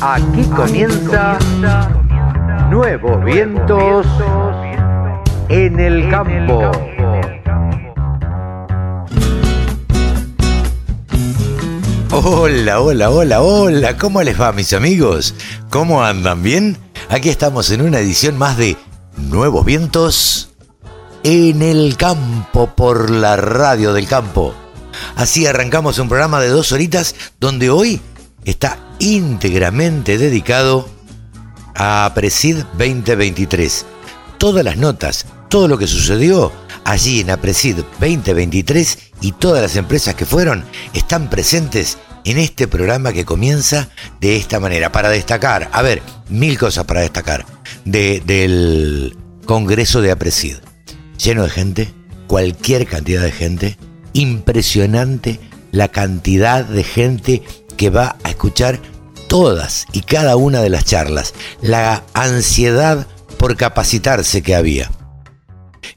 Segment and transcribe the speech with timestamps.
[0.00, 1.38] Aquí comienza
[2.70, 4.06] Nuevos Vientos
[5.48, 6.70] en el Campo.
[12.10, 15.34] Hola, hola, hola, hola, ¿cómo les va mis amigos?
[15.70, 16.42] ¿Cómo andan?
[16.42, 16.76] ¿Bien?
[17.08, 18.76] Aquí estamos en una edición más de
[19.16, 20.51] Nuevos Vientos
[21.24, 24.54] en el Campo por la radio del campo.
[25.16, 28.00] Así arrancamos un programa de dos horitas donde hoy
[28.44, 30.88] está íntegramente dedicado
[31.74, 33.86] a Presid 2023.
[34.38, 36.52] Todas las notas, todo lo que sucedió
[36.84, 43.12] allí en Apresid 2023 y todas las empresas que fueron están presentes en este programa
[43.12, 43.88] que comienza
[44.20, 44.90] de esta manera.
[44.90, 47.46] Para destacar, a ver, mil cosas para destacar
[47.84, 50.71] del Congreso de Apresid.
[51.22, 51.94] Lleno de gente,
[52.26, 53.78] cualquier cantidad de gente,
[54.12, 55.38] impresionante
[55.70, 57.42] la cantidad de gente
[57.76, 58.80] que va a escuchar
[59.28, 63.06] todas y cada una de las charlas, la ansiedad
[63.38, 64.90] por capacitarse que había.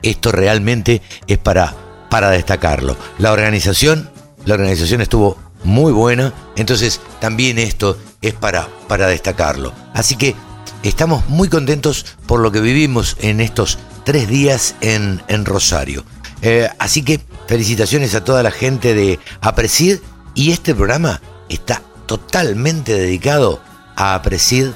[0.04, 1.74] Esto realmente es para,
[2.12, 2.96] para destacarlo.
[3.18, 4.12] La organización,
[4.46, 9.74] la organización estuvo muy buena, entonces también esto es para, para destacarlo.
[9.96, 10.36] Así que
[10.84, 16.06] estamos muy contentos por lo que vivimos en estos tres días en, en Rosario.
[16.42, 19.98] Eh, así que felicitaciones a toda la gente de Apresid
[20.36, 23.60] y este programa está totalmente dedicado
[23.96, 24.68] a Apresid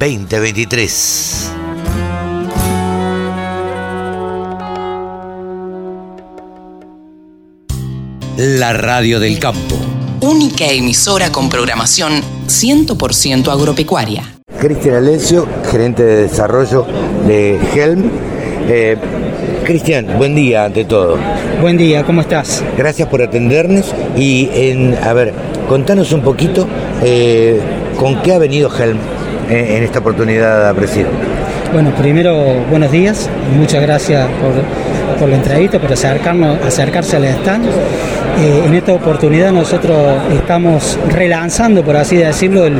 [0.00, 1.50] 2023.
[8.38, 9.76] La radio del campo.
[10.20, 14.36] Única emisora con programación 100% agropecuaria.
[14.58, 16.86] Cristian Alencio, gerente de desarrollo
[17.26, 18.35] de Helm.
[18.68, 18.96] Eh,
[19.64, 21.16] Cristian, buen día ante todo.
[21.60, 22.64] Buen día, ¿cómo estás?
[22.76, 25.32] Gracias por atendernos y en, a ver,
[25.68, 26.66] contanos un poquito
[27.02, 27.60] eh,
[27.96, 28.98] con qué ha venido Helm
[29.48, 31.12] en, esta oportunidad, presidente.
[31.72, 37.66] Bueno, primero, buenos días, muchas gracias por, por la entrevista, por acercarnos, acercarse al stand.
[37.66, 39.96] Eh, en esta oportunidad nosotros
[40.34, 42.74] estamos relanzando, por así decirlo, el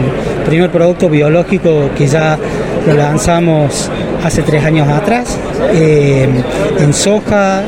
[0.45, 2.39] primer producto biológico que ya
[2.87, 3.91] lo lanzamos
[4.27, 5.39] hace tres años atrás.
[5.73, 6.29] Eh,
[6.79, 7.63] en soja,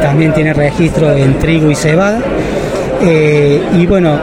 [0.00, 2.20] también tiene registro en trigo y cebada.
[3.02, 4.18] Eh, y bueno,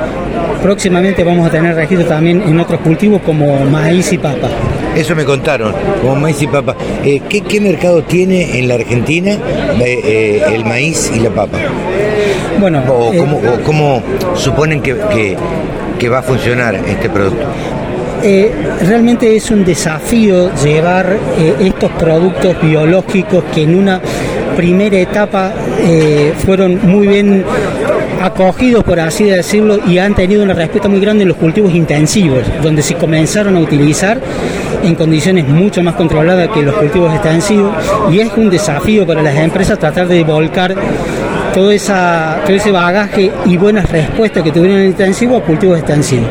[0.62, 4.50] próximamente vamos a tener registro también en otros cultivos como maíz y papa.
[4.96, 6.76] Eso me contaron, como maíz y papa.
[7.04, 9.38] ¿qué, mercado tiene en la Argentina
[9.78, 11.58] el maíz y la papa?
[12.60, 13.22] Bueno, o, eh,
[13.64, 14.02] cómo,
[14.36, 15.38] suponen que,
[16.10, 17.46] va a funcionar este producto?
[18.28, 24.02] Eh, realmente es un desafío llevar eh, estos productos biológicos que en una
[24.58, 25.54] primera etapa
[26.44, 27.46] fueron muy bien
[28.24, 32.42] acogidos, por así decirlo, y han tenido una respuesta muy grande en los cultivos intensivos,
[32.64, 34.20] donde se comenzaron a utilizar
[34.84, 37.76] en condiciones mucho más controladas que los cultivos extensivos,
[38.12, 40.74] y es un desafío para las empresas tratar de volcar
[41.54, 46.28] todo ese bagaje y buenas respuestas que tuvieron en el intensivo a cultivos extensivos.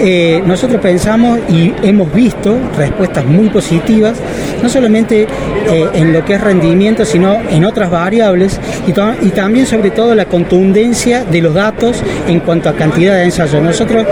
[0.00, 4.18] Eh, nosotros pensamos y hemos visto respuestas muy positivas,
[4.62, 8.90] no solamente eh, en lo que es rendimiento, sino en otras variables y,
[9.26, 13.60] y, también sobre todo la contundencia de los datos en cuanto a cantidad de ensayos.
[13.60, 14.06] Nosotros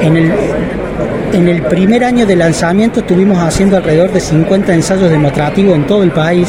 [0.00, 0.32] en el,
[1.32, 6.02] en el primer año de lanzamiento estuvimos haciendo alrededor de 50 ensayos demostrativos en todo
[6.02, 6.48] el país,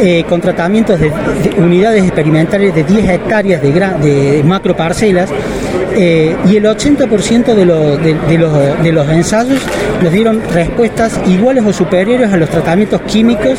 [0.00, 1.12] eh, con tratamientos de,
[1.58, 5.30] unidades experimentales de 10 hectáreas de, de macro parcelas,
[5.94, 9.60] eh, y el 80% de, de, los, de los ensayos
[10.02, 13.58] nos dieron respuestas iguales o superiores a los tratamientos químicos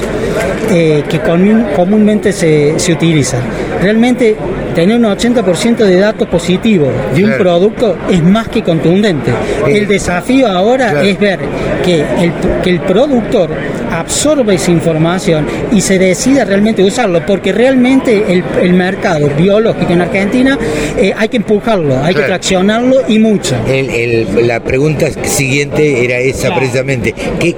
[0.72, 3.42] eh, que comúnmente se, se utilizan.
[3.82, 4.36] Realmente
[4.74, 9.32] tener un 80% de datos positivos de un producto es más que contundente.
[9.68, 11.40] El desafío ahora es ver
[11.84, 12.32] que el,
[12.64, 13.50] que el productor
[13.92, 18.24] absorbe esa información y se decida realmente usarlo, porque realmente
[18.62, 20.58] el, mercado biológico en Argentina
[20.98, 23.56] eh, hay que empujarlo, hay que traccionarlo y mucho.
[24.42, 27.14] la pregunta siguiente era esa precisamente.
[27.40, 27.56] ¿Qué,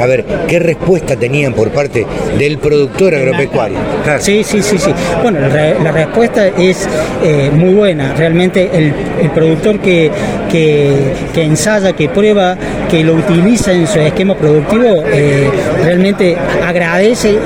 [0.00, 2.06] a ver, ¿qué respuesta tenían por parte
[2.38, 3.78] del productor agropecuario?
[4.20, 4.90] Sí, sí, sí, sí.
[5.22, 6.88] Bueno, la respuesta es
[7.22, 8.14] eh, muy buena.
[8.14, 10.10] Realmente el el productor que,
[10.50, 12.56] que, ensaya, que prueba,
[12.90, 15.50] que lo utiliza en su esquema productivo, eh,
[15.82, 16.36] realmente
[16.66, 17.38] agradece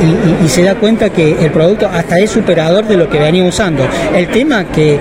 [0.44, 3.86] y, se da cuenta que el producto hasta es superador de lo que venía usando.
[4.14, 4.98] El tema que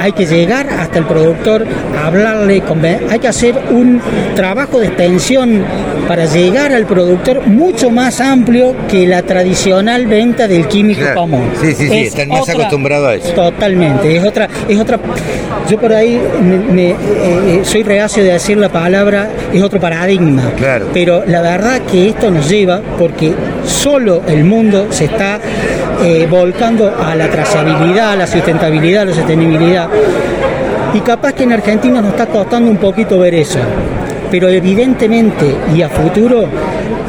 [0.00, 1.66] hay que llegar hasta el productor,
[2.02, 2.62] hablarle,
[3.10, 4.00] hay que hacer un
[4.34, 5.64] trabajo de extensión
[6.08, 11.50] para llegar al productor mucho más amplio que la tradicional venta del químico común.
[11.60, 13.32] Sí, sí, sí, están más acostumbrados a eso.
[13.32, 14.98] Totalmente, es otra, es otra.
[15.68, 20.50] Yo por ahí me, eh, eh, soy reacio de decir la palabra, es otro paradigma.
[20.56, 20.86] Claro.
[20.92, 23.32] Pero la verdad que esto nos lleva porque
[23.64, 25.38] solo el mundo se está
[26.02, 29.88] eh, volcando a la trazabilidad, a la sustentabilidad, a la sostenibilidad.
[30.94, 33.58] Y capaz que en Argentina nos está costando un poquito ver eso.
[34.30, 36.48] Pero evidentemente y a futuro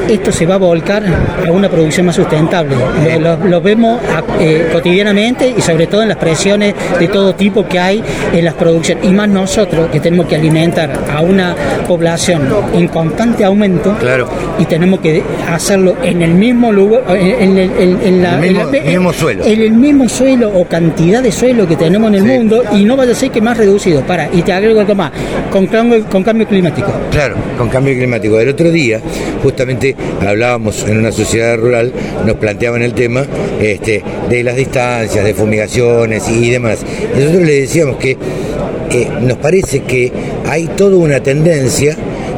[0.09, 1.03] esto se va a volcar
[1.45, 2.75] a una producción más sustentable.
[3.19, 3.99] Lo, vemos
[4.39, 8.53] eh, cotidianamente y sobre todo en las presiones de todo tipo que hay en las
[8.53, 9.05] producciones.
[9.05, 11.55] Y más nosotros que tenemos que alimentar a una
[11.87, 14.27] población en constante aumento claro.
[14.59, 17.69] y tenemos que hacerlo en el mismo lugar, en, el,
[18.81, 19.45] mismo, suelo.
[19.45, 22.95] En el mismo suelo o cantidad de suelo que tenemos en el mundo y no
[22.95, 24.01] vaya a ser que más reducido.
[24.01, 25.11] Para, y te agrego algo más,
[25.51, 26.91] con cambio, con cambio climático.
[27.11, 28.39] Claro, con cambio climático.
[28.39, 29.01] El otro día,
[29.41, 31.91] justamente hablábamos en una sociedad rural,
[32.25, 33.25] nos planteaban el tema
[33.61, 36.79] este, de las distancias, de fumigaciones y demás.
[37.15, 38.17] Nosotros le decíamos que
[39.21, 40.11] nos parece que
[40.47, 41.95] hay toda una tendencia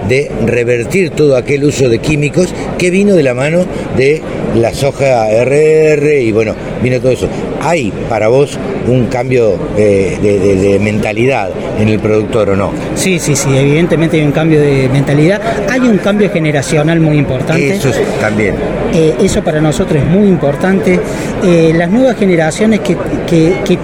[0.07, 3.65] de revertir todo aquel uso de químicos que vino de la mano
[3.95, 4.21] de
[4.55, 7.27] la soja RR y bueno, vino todo eso.
[7.61, 8.57] ¿Hay para vos
[8.89, 11.49] un cambio eh, de, mentalidad
[11.79, 12.71] en el productor o no?
[12.95, 15.41] Sí, sí, sí, evidentemente hay un cambio de mentalidad.
[15.69, 17.75] Hay un cambio generacional muy importante.
[17.75, 17.89] Eso
[18.19, 18.55] también.
[18.93, 20.99] Eh, eso para nosotros es muy importante.
[21.43, 22.97] Eh, las nuevas generaciones que,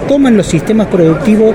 [0.08, 1.54] toman los sistemas productivos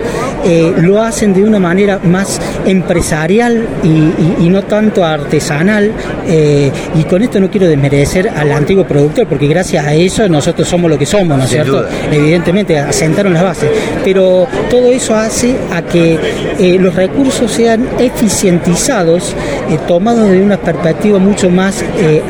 [0.77, 5.91] lo hacen de una manera más empresarial y, no tanto artesanal.
[6.95, 10.89] y con esto no quiero desmerecer al antiguo productor, porque gracias a eso nosotros somos
[10.89, 11.85] lo que somos, ¿no es cierto?
[12.11, 13.69] Evidentemente, asentaron las bases.
[14.03, 16.19] Pero todo eso hace a que
[16.59, 19.35] eh, los recursos sean eficientizados,
[19.69, 22.21] eh, tomados desde una perspectiva mucho más eh,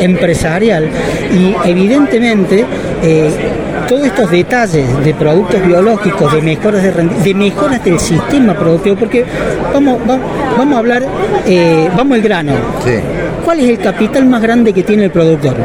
[0.00, 0.88] empresarial
[1.32, 2.64] y evidentemente
[3.88, 9.24] todos estos detalles de productos biológicos, de mejoras de, de mejoras del sistema productivo, porque
[9.72, 11.04] vamos, vamos, a hablar,
[11.96, 12.52] vamos al grano.
[13.44, 15.56] ¿Cuál es el capital más grande que tiene el productor?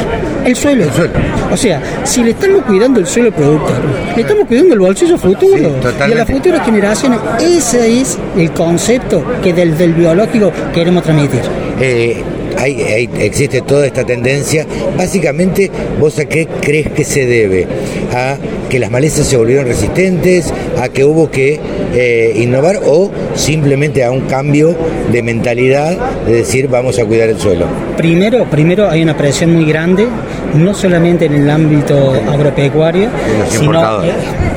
[0.46, 0.84] El suelo.
[0.84, 1.14] El suelo.
[1.52, 3.78] O sea, si le estamos cuidando el suelo productor,
[4.16, 7.20] le estamos cuidando el bolsillo futuro y a las futuras generaciones.
[7.42, 11.42] Ese es el concepto que del, del biológico queremos transmitir.
[11.80, 12.24] Eh,
[12.58, 14.66] hay, existe toda esta tendencia.
[14.98, 15.70] Básicamente,
[16.00, 17.68] ¿vos a qué crees que se debe?
[18.14, 18.38] ¿A
[18.70, 20.54] que las malezas se volvieron resistentes?
[20.80, 21.60] ¿A que hubo que
[21.94, 22.80] eh, innovar?
[22.86, 24.76] ¿O simplemente a un cambio
[25.12, 27.66] de mentalidad de decir vamos a cuidar el suelo?
[27.98, 30.08] Primero, primero hay una presión muy grande,
[30.54, 33.10] no solamente en el ámbito agropecuario,
[33.50, 34.14] sino, eh,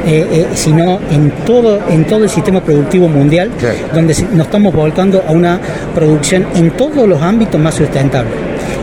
[0.07, 3.51] eh, sino, en todo en todo el sistema productivo mundial,
[3.93, 5.61] donde nos estamos volcando a una
[5.95, 8.31] producción en todos los ámbitos más sustentable.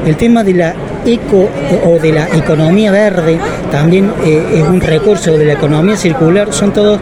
[0.05, 1.49] El tema de la eco
[1.85, 3.37] o de la economía verde
[3.71, 6.99] también eh, es un recurso de la economía circular, son todos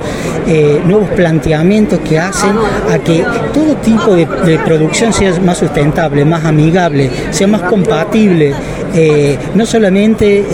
[0.47, 2.51] eh, nuevos planteamientos que hacen
[2.89, 4.25] a que todo tipo de,
[4.65, 8.53] producción sea más sustentable, más amigable, sea más compatible,
[8.93, 10.45] eh, no solamente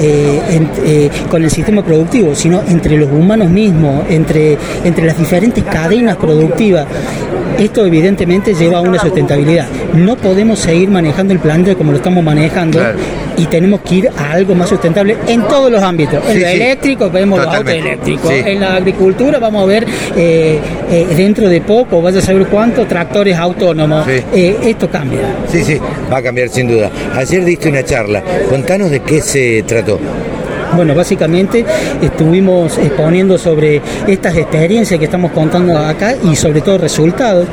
[1.29, 6.85] con el sistema productivo, sino entre los humanos mismos, entre, entre las diferentes cadenas productivas.
[7.59, 9.67] Esto evidentemente lleva a una sustentabilidad.
[9.93, 12.79] No podemos seguir manejando el planeta como lo estamos manejando
[13.37, 16.23] y tenemos que ir a algo más sustentable en todos los ámbitos.
[16.27, 20.59] En lo eléctrico vemos los autos eléctricos, en la agricultura vamos a ver eh,
[20.91, 24.07] eh, dentro de poco, vaya a saber cuánto, tractores autónomos.
[24.07, 25.21] Eh, esto cambia.
[25.49, 25.79] Sí, sí,
[26.11, 26.91] va a cambiar sin duda.
[27.15, 29.99] Ayer diste una charla, contanos de qué se trató.
[30.75, 31.65] Bueno, básicamente
[32.01, 37.47] estuvimos exponiendo sobre estas experiencias que estamos contando acá y sobre todo resultados.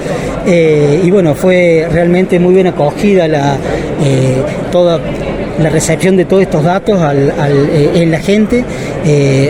[0.46, 3.56] Eh, y bueno, fue realmente muy bien acogida la,
[4.02, 5.00] eh, toda
[5.58, 8.64] la recepción de todos estos datos eh, en la gente.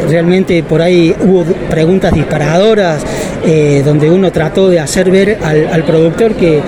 [0.09, 3.05] realmente por ahí hubo preguntas disparadoras
[3.47, 6.63] eh, donde uno trató de hacer ver al, productor que eh,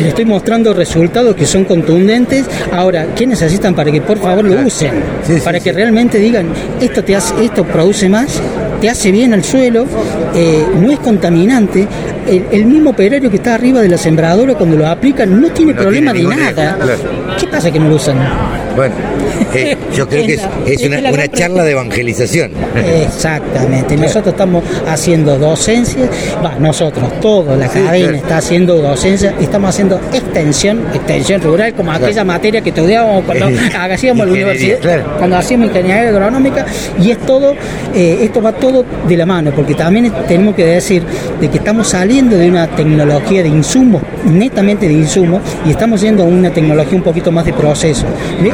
[0.00, 2.46] le estoy mostrando resultados que son contundentes.
[2.72, 5.20] Ahora, ¿qué necesitan para que por favor lo usen?
[5.44, 6.48] para que realmente digan,
[6.80, 8.40] esto, te hace, esto produce más,
[8.80, 9.86] te hace bien al suelo,
[10.34, 11.86] eh, no es contaminante.
[12.30, 16.12] El, mismo operario que está arriba de la sembradora cuando lo aplican no tiene problema
[16.12, 16.78] de nada.
[17.38, 18.16] ¿Qué pasa que no lo usan?
[18.76, 18.94] Bueno,
[19.54, 20.34] eh, yo creo que
[20.72, 22.52] es, una, charla de evangelización.
[22.76, 23.96] Exactamente.
[23.96, 26.08] Nosotros estamos haciendo docencia,
[26.44, 32.24] va, nosotros, todo, la cadena está haciendo docencia, estamos haciendo extensión, extensión rural, como aquella
[32.24, 33.48] materia que estudiábamos cuando
[33.90, 36.64] hacíamos la universidad, cuando hacíamos ingeniería agronómica,
[37.00, 37.54] y es todo,
[37.94, 41.02] eh, esto va todo de la mano, porque también tenemos que decir
[41.40, 46.22] de que estamos saliendo de una tecnología de insumos, netamente de insumos, y estamos yendo
[46.22, 48.04] a una tecnología un poquito más de proceso.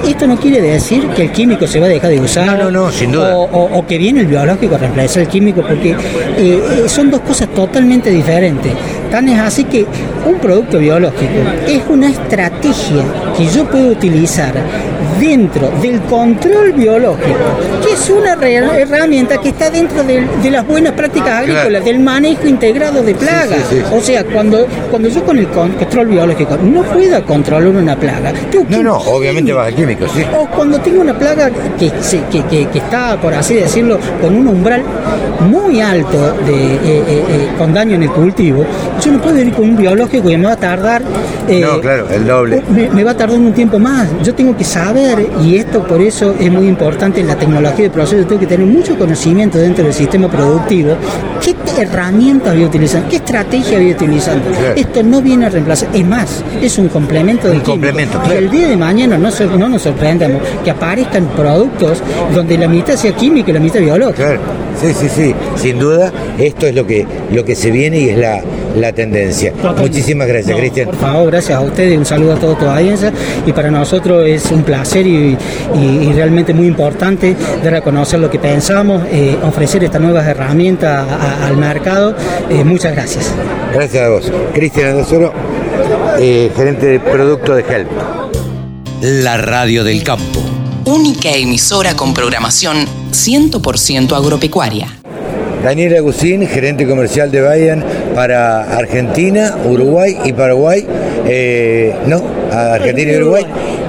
[0.06, 2.58] Esto no quiere decir que el químico se va a dejar de usar.
[2.58, 3.35] No, no, sin duda.
[3.37, 5.96] O, que viene el biológico a reemplazar el químico, porque
[6.38, 8.73] eh, son dos cosas totalmente diferentes.
[9.11, 9.85] Tan es así que
[10.25, 11.32] un producto biológico
[11.66, 13.04] es una estrategia
[13.37, 14.54] que yo puedo utilizar
[15.20, 17.38] dentro del control biológico,
[17.82, 18.35] que es una
[18.78, 23.61] herramienta que está dentro de, las buenas prácticas agrícolas, del manejo integrado de plagas.
[23.92, 28.32] O sea, cuando, cuando yo con el control biológico no puedo controlar una plaga.
[28.68, 30.25] no, no, obviamente va al químico, sí.
[30.38, 31.90] O cuando tengo una plaga que,
[32.30, 34.82] que, que, está, por así decirlo, con un umbral
[35.50, 38.64] muy alto de, eh, eh, eh, con daño en el cultivo,
[39.04, 41.02] yo no puedo ir con un biológico que me va a tardar.
[41.02, 42.62] no, claro, el doble.
[42.70, 44.08] Me, me va a tardar un tiempo más.
[44.23, 45.05] Yo tengo que saber
[45.42, 48.66] y esto por eso es muy importante en la tecnología de proceso, tengo que tener
[48.66, 50.96] mucho conocimiento dentro del sistema productivo,
[51.42, 54.50] qué herramientas voy utilizando, qué estrategia voy utilizando.
[54.75, 58.20] Esto no viene a reemplazar, es más, es un complemento de complemento.
[58.28, 62.02] Y el día de mañana no, no nos sorprendamos que aparezcan productos
[62.34, 64.38] donde la mitad sea química y la mitad biológica.
[64.80, 68.18] Sí, sí, sí, sin duda, esto es lo que, lo que se viene y es
[68.18, 68.42] la,
[68.76, 69.52] la tendencia.
[69.78, 70.87] Muchísimas gracias, Cristian.
[70.87, 73.12] Por favor, gracias a ustedes, un saludo a toda tu audiencia
[73.47, 75.37] y para nosotros es un placer y,
[76.14, 81.06] realmente muy importante de reconocer lo que pensamos, eh, ofrecer estas nuevas herramientas
[81.42, 82.14] al mercado.
[82.49, 83.33] Eh, muchas gracias.
[83.73, 84.33] Gracias a vos.
[84.54, 85.33] Cristian Andosoro,
[86.18, 87.88] eh, gerente de producto de Help.
[89.02, 90.46] La radio del campo.
[90.87, 94.87] Única emisora con programación 100% agropecuaria.
[95.64, 100.87] Daniel Agustín, gerente comercial de Bayan para Argentina, Uruguay y Paraguay.
[101.26, 103.45] Eh, no, Argentina y Uruguay.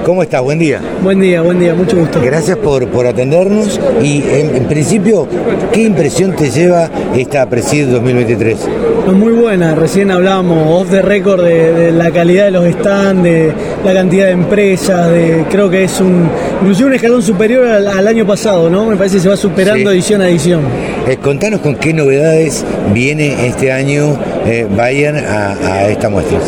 [0.07, 0.41] ¿Cómo estás?
[0.41, 0.79] Buen día.
[1.03, 2.21] Buen día, buen día, mucho gusto.
[2.23, 5.27] Gracias por, por atendernos y en, principio,
[5.73, 8.57] ¿qué impresión te lleva esta Presid 2023?
[9.03, 13.53] Pues muy buena, recién hablábamos off the record de, la calidad de los stands, de
[13.83, 16.29] la cantidad de empresas, de creo que es un
[16.61, 18.85] inclusive un escalón superior al, año pasado, ¿no?
[18.85, 20.61] Me parece que se va superando edición a edición.
[21.05, 26.39] Eh, contanos con qué novedades viene este año eh, vayan a esta muestra.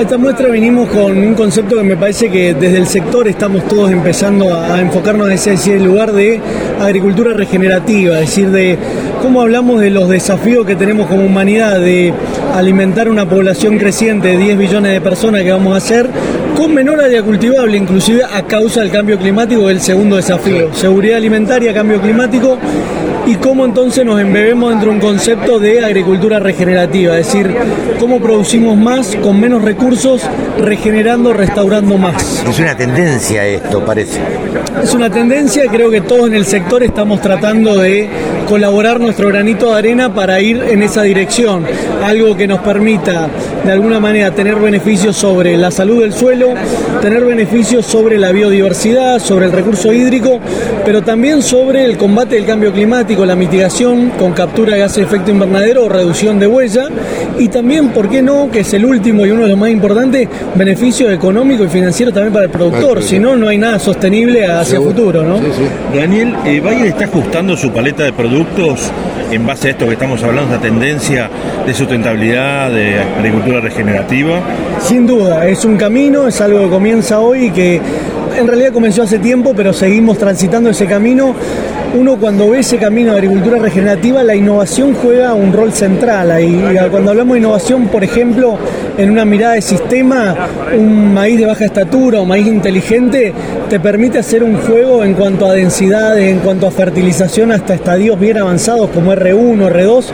[0.00, 3.68] A esta muestra venimos con un concepto que me parece que desde el sector estamos
[3.68, 6.40] todos empezando a, enfocarnos en ese, lugar de
[6.80, 8.78] agricultura regenerativa, es decir, de
[9.20, 12.14] cómo hablamos de los desafíos que tenemos como humanidad de
[12.54, 16.08] alimentar una población creciente de 10 billones de personas que vamos a hacer
[16.56, 20.72] con menor área cultivable, inclusive a causa del cambio climático, el segundo desafío.
[20.72, 22.56] Seguridad alimentaria, cambio climático
[23.26, 27.54] y cómo entonces nos embebemos dentro de un concepto de agricultura regenerativa, es decir,
[27.98, 30.22] cómo producimos más con menos recursos,
[30.58, 32.44] regenerando, restaurando más.
[32.48, 34.20] Es una tendencia esto, parece.
[34.82, 38.08] Es una tendencia, creo que todos en el sector estamos tratando de
[38.48, 41.64] colaborar nuestro granito de arena para ir en esa dirección,
[42.02, 43.28] algo que nos permita
[43.64, 46.54] de alguna manera tener beneficios sobre la salud del suelo,
[47.00, 50.40] tener beneficios sobre la biodiversidad, sobre el recurso hídrico,
[50.84, 55.02] pero también sobre el combate del cambio climático, la mitigación con captura de gases de
[55.02, 56.88] efecto invernadero o reducción de huella
[57.38, 60.28] y también, ¿por qué no?, que es el último y uno de los más importantes,
[60.56, 64.46] beneficio económico y financiero también para el productor, si no, no hay nada sostenible
[64.76, 65.40] hacia futuro, ¿no?
[65.94, 68.90] Daniel, eh, Bayer está ajustando su paleta de productos
[69.30, 71.30] en base a esto que estamos hablando, la tendencia
[71.66, 74.40] de sustentabilidad, de agricultura regenerativa.
[74.80, 77.80] Sin duda, es un camino, es algo que comienza hoy y que
[78.38, 81.34] en realidad comenzó hace tiempo, pero seguimos transitando ese camino.
[81.92, 86.30] Uno cuando ve ese camino de agricultura regenerativa, la innovación juega un rol central.
[86.30, 88.56] Ahí, cuando hablamos de innovación, por ejemplo,
[88.96, 90.36] en una mirada de sistema,
[90.72, 93.32] un maíz de baja estatura o maíz inteligente
[93.68, 98.20] te permite hacer un juego en cuanto a densidades, en cuanto a fertilización hasta estadios
[98.20, 100.04] bien avanzados como R1, R2,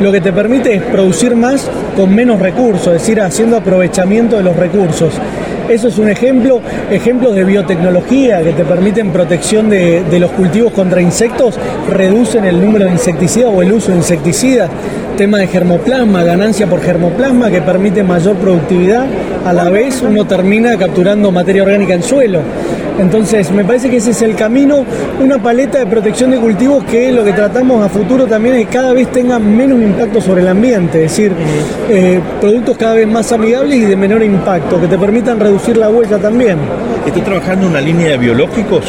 [0.00, 4.44] lo que te permite es producir más con menos recursos, es decir, haciendo aprovechamiento de
[4.44, 5.14] los recursos.
[5.68, 11.00] Eso es un ejemplo, ejemplos de biotecnología que te permiten protección de, los cultivos contra
[11.00, 11.58] insectos,
[11.90, 14.68] reducen el número de insecticidas o el uso de insecticidas.
[15.16, 19.06] Tema de germoplasma, ganancia por germoplasma que permite mayor productividad,
[19.44, 22.40] a la vez uno termina capturando materia orgánica en suelo.
[22.98, 24.84] Entonces, me parece que ese es el camino,
[25.20, 28.72] una paleta de protección de cultivos que lo que tratamos a futuro también es que
[28.72, 31.32] cada vez tenga menos impacto sobre el ambiente, es decir,
[31.88, 35.88] eh, productos cada vez más amigables y de menor impacto, que te permitan reducir la
[35.88, 36.58] huella también.
[37.04, 38.84] ¿Estás trabajando en una línea de biológicos?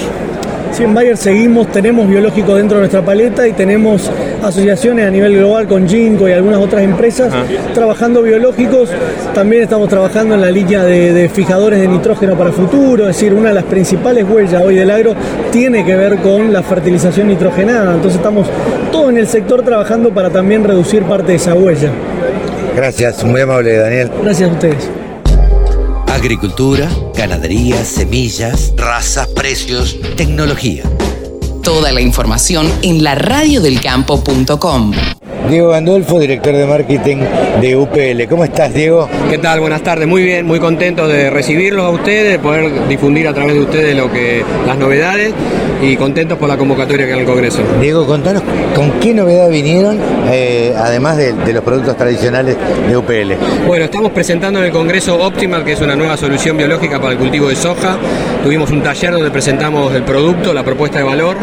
[0.76, 4.12] Sí, en Bayer seguimos, tenemos biológicos dentro de nuestra paleta y tenemos
[4.44, 7.32] asociaciones a nivel global con Ginkgo y algunas otras empresas
[7.74, 8.90] trabajando biológicos.
[9.34, 13.34] También estamos trabajando en la línea de, de fijadores de nitrógeno para futuro, es decir,
[13.34, 15.16] una de las principales huellas hoy del agro
[15.50, 17.94] tiene que ver con la fertilización nitrogenada.
[17.94, 18.46] Entonces estamos
[18.92, 21.90] todos en el sector trabajando para también reducir parte de esa huella.
[22.76, 24.12] Gracias, muy amable Daniel.
[24.22, 25.05] Gracias a ustedes.
[26.16, 30.84] Agricultura, ganadería, semillas, razas, precios, tecnología.
[31.62, 34.94] Toda la información en laradiodelcampo.com.
[35.50, 37.18] Diego Gandolfo, director de marketing
[37.62, 38.28] de UPL.
[38.30, 39.08] ¿Cómo estás, Diego?
[39.30, 39.60] ¿Qué tal?
[39.60, 40.08] Buenas tardes.
[40.08, 43.96] Muy bien, muy contento de recibirlos a ustedes, de poder difundir a través de ustedes
[43.96, 45.34] lo que las novedades
[45.82, 47.60] y contentos por la convocatoria que hay en el Congreso.
[47.82, 48.44] Diego, contanos
[48.76, 52.56] con qué novedad vinieron, eh, además de, de los productos tradicionales
[52.88, 53.34] de UPL.
[53.68, 57.18] Bueno, estamos presentando en el Congreso Optimal, que es una nueva solución biológica para el
[57.18, 57.98] cultivo de soja.
[58.44, 61.36] Tuvimos un taller donde presentamos el producto, la propuesta de valor.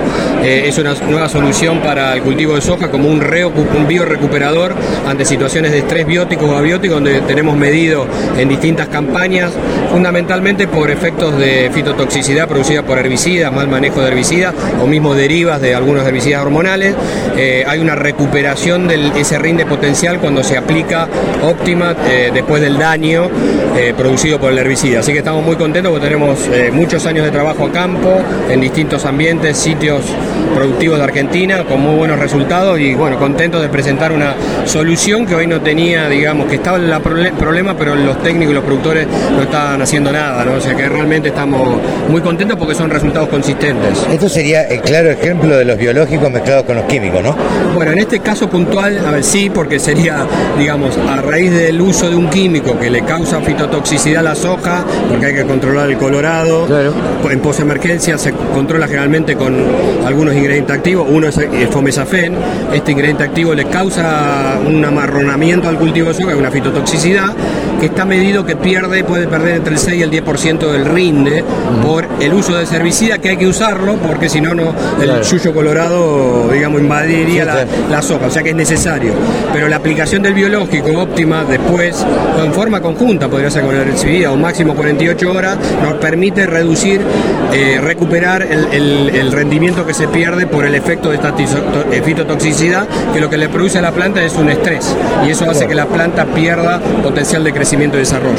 [0.42, 4.74] Eh, es una nueva solución para el cultivo de soja como un, reocu- un biorecuperador
[5.06, 8.06] ante situaciones de estrés biótico o abiótico, donde tenemos medido
[8.38, 9.52] en distintas campañas,
[9.90, 15.60] fundamentalmente por efectos de fitotoxicidad producida por herbicidas, mal manejo de herbicidas o mismo derivas
[15.60, 16.94] de algunos herbicidas hormonales.
[17.36, 21.08] Eh, hay una recuperación de ese rinde potencial cuando se aplica
[21.42, 23.28] óptima eh, después del daño
[23.76, 25.00] eh, producido por el herbicida.
[25.00, 26.38] Así que estamos muy contentos porque tenemos
[26.72, 30.02] muchos años de trabajo a campo en distintos ambientes, sitios
[30.54, 35.35] productivos de Argentina con muy buenos resultados y bueno, contentos de presentar una solución que
[35.35, 39.42] hoy no tenía, digamos, que estaba el problema, pero los técnicos y los productores no
[39.42, 40.54] estaban haciendo nada, ¿no?
[40.54, 44.06] O sea que realmente estamos muy contentos porque son resultados consistentes.
[44.11, 47.35] Esto sería el claro ejemplo de los biológicos mezclados con los químicos, ¿no?
[47.75, 50.26] Bueno, en este caso puntual, a ver, sí, porque sería,
[50.59, 54.85] digamos, a raíz del uso de un químico que le causa fitotoxicidad a la soja,
[55.09, 56.66] porque hay que controlar el colorado.
[56.66, 56.92] Claro.
[57.30, 59.56] En posemergencia se controla generalmente con
[60.06, 61.06] algunos ingredientes activos.
[61.08, 62.34] Uno es el fomesafen.
[62.72, 67.32] Este ingrediente activo le causa un amarronamiento al cultivo de soja, una fitotoxicidad,
[67.82, 71.42] que está medido que pierde, puede perder entre el 6 y el 10% del rinde
[71.84, 75.22] por el uso de herbicida, que hay que usarlo, porque si no, no el Claro.
[75.24, 77.48] yuyo colorado, digamos, invadiría Sí,
[77.88, 79.14] la, la soja, o sea que es necesario.
[79.52, 82.06] Pero la aplicación del biológico óptima después,
[82.38, 86.46] o en forma conjunta, podría ser con el herbicida o máximo 48 horas, nos permite
[86.46, 87.00] reducir,
[87.52, 91.34] eh, recuperar el, el- el rendimiento que se pierde por el efecto de esta
[91.90, 94.94] eh, fitotoxicidad, que lo que le produce a la planta es un estrés,
[95.26, 98.37] y eso hace que la planta pierda potencial de crecimiento y desarrollo.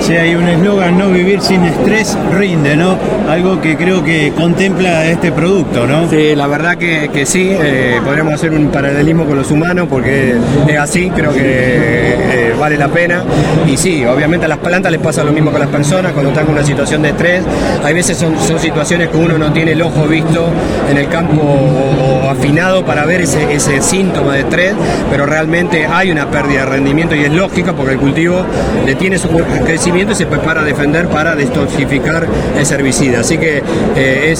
[0.00, 1.08] Sí, hay un eslogan, ¿no?
[1.10, 2.96] Vivir sin estrés rinde, ¿no?
[3.28, 6.08] Algo que creo que contempla este producto, ¿no?
[6.08, 10.36] Sí, la verdad que, que sí, eh, podríamos hacer un paralelismo con los humanos porque
[10.68, 13.22] es así, creo que eh, vale la pena.
[13.66, 16.30] Y sí, obviamente a las plantas les pasa lo mismo que a las personas cuando
[16.30, 17.42] están en una situación de estrés.
[17.84, 20.48] Hay veces son, son situaciones que uno no tiene el ojo visto
[20.90, 24.74] en el campo o, o afinado para ver ese, ese síntoma de estrés,
[25.10, 28.44] pero realmente hay una pérdida de rendimiento y es lógica porque el cultivo
[28.86, 29.28] detiene su
[29.64, 32.26] crecimiento y se prepara a defender para detoxificar
[32.60, 33.20] ese herbicida.
[33.20, 33.62] Así que
[33.96, 34.34] eh,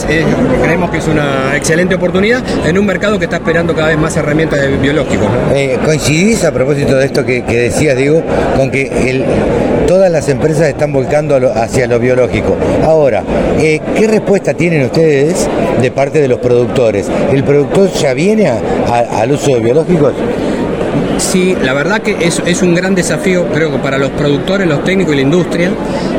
[0.62, 4.16] creemos que es una excelente oportunidad en un mercado que está esperando cada vez más
[4.16, 4.60] herramientas.
[4.60, 5.54] ¿no?
[5.54, 8.22] Eh, ¿Coincidís a propósito de esto que, decías, Diego,
[8.56, 9.24] con que el-
[9.86, 12.56] todas las empresas están volcando hacia lo biológico?
[12.84, 13.22] Ahora,
[13.58, 15.46] eh, ¿qué respuesta tienen ustedes
[15.80, 17.08] de parte de los productores?
[17.32, 20.12] ¿El productor ya viene a- a- al uso de biológicos?
[21.22, 25.14] Sí, la verdad que es, un gran desafío, creo que para los productores, los técnicos
[25.14, 25.70] y la industria,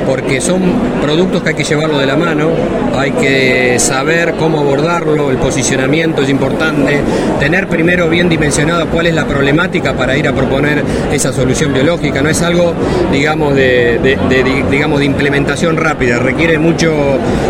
[0.08, 0.62] porque son
[1.04, 2.50] productos que hay que llevarlo de la mano,
[2.98, 7.00] hay que saber cómo abordarlo, el posicionamiento es importante,
[7.40, 12.22] tener primero bien dimensionado cuál es la problemática para ir a proponer esa solución biológica,
[12.24, 12.74] no es algo,
[13.12, 16.92] digamos, de, de- de- di- digamos, de implementación rápida, requiere mucho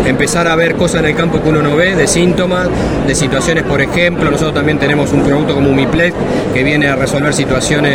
[0.06, 2.68] empezar a ver cosas en el campo que uno no ve, de síntomas,
[3.06, 6.12] de situaciones, por ejemplo, nosotros también tenemos un producto como Umiplex
[6.52, 7.43] que viene a resolver situaciones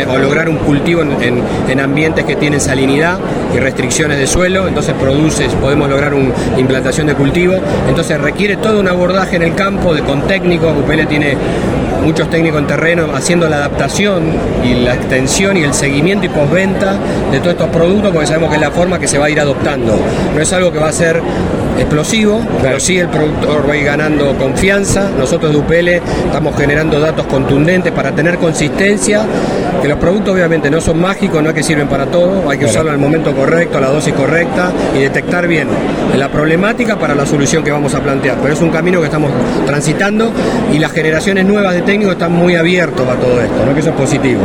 [0.08, 3.18] o lograr un cultivo en, en- en ambientes que tienen salinidad
[3.54, 7.54] y restricciones de suelo, entonces produces, podemos lograr una implantación de cultivo,
[7.88, 11.36] entonces requiere todo un abordaje en el campo de, con técnicos, UPL tiene
[12.04, 14.22] muchos técnicos en terreno haciendo la adaptación
[14.64, 16.94] y la extensión y el seguimiento y postventa
[17.30, 19.38] de todos estos productos porque sabemos que es la forma que se va a ir
[19.38, 19.98] adoptando.
[20.34, 21.20] No es algo que va a ser
[21.80, 25.10] explosivo, pero sí el productor va a ir ganando confianza.
[25.18, 25.88] Nosotros de UPL
[26.26, 29.22] estamos generando datos contundentes para tener consistencia,
[29.82, 32.66] que los productos obviamente no son mágicos, no es que sirven para todo, hay que
[32.66, 35.68] usarlo en el momento correcto, a la dosis correcta y detectar bien
[36.16, 38.38] la problemática para la solución que vamos a plantear.
[38.42, 39.30] Pero es un camino que estamos
[39.66, 40.32] transitando
[40.72, 43.74] y las generaciones nuevas de técnicos están muy abiertos a todo esto, ¿no?
[43.74, 44.40] que eso es positivo.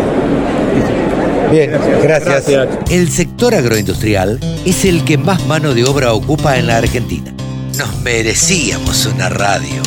[1.55, 1.71] Bien,
[2.03, 2.45] gracias.
[2.89, 7.33] El sector agroindustrial es el que más mano de obra ocupa en la Argentina.
[7.77, 9.81] Nos merecíamos una radio.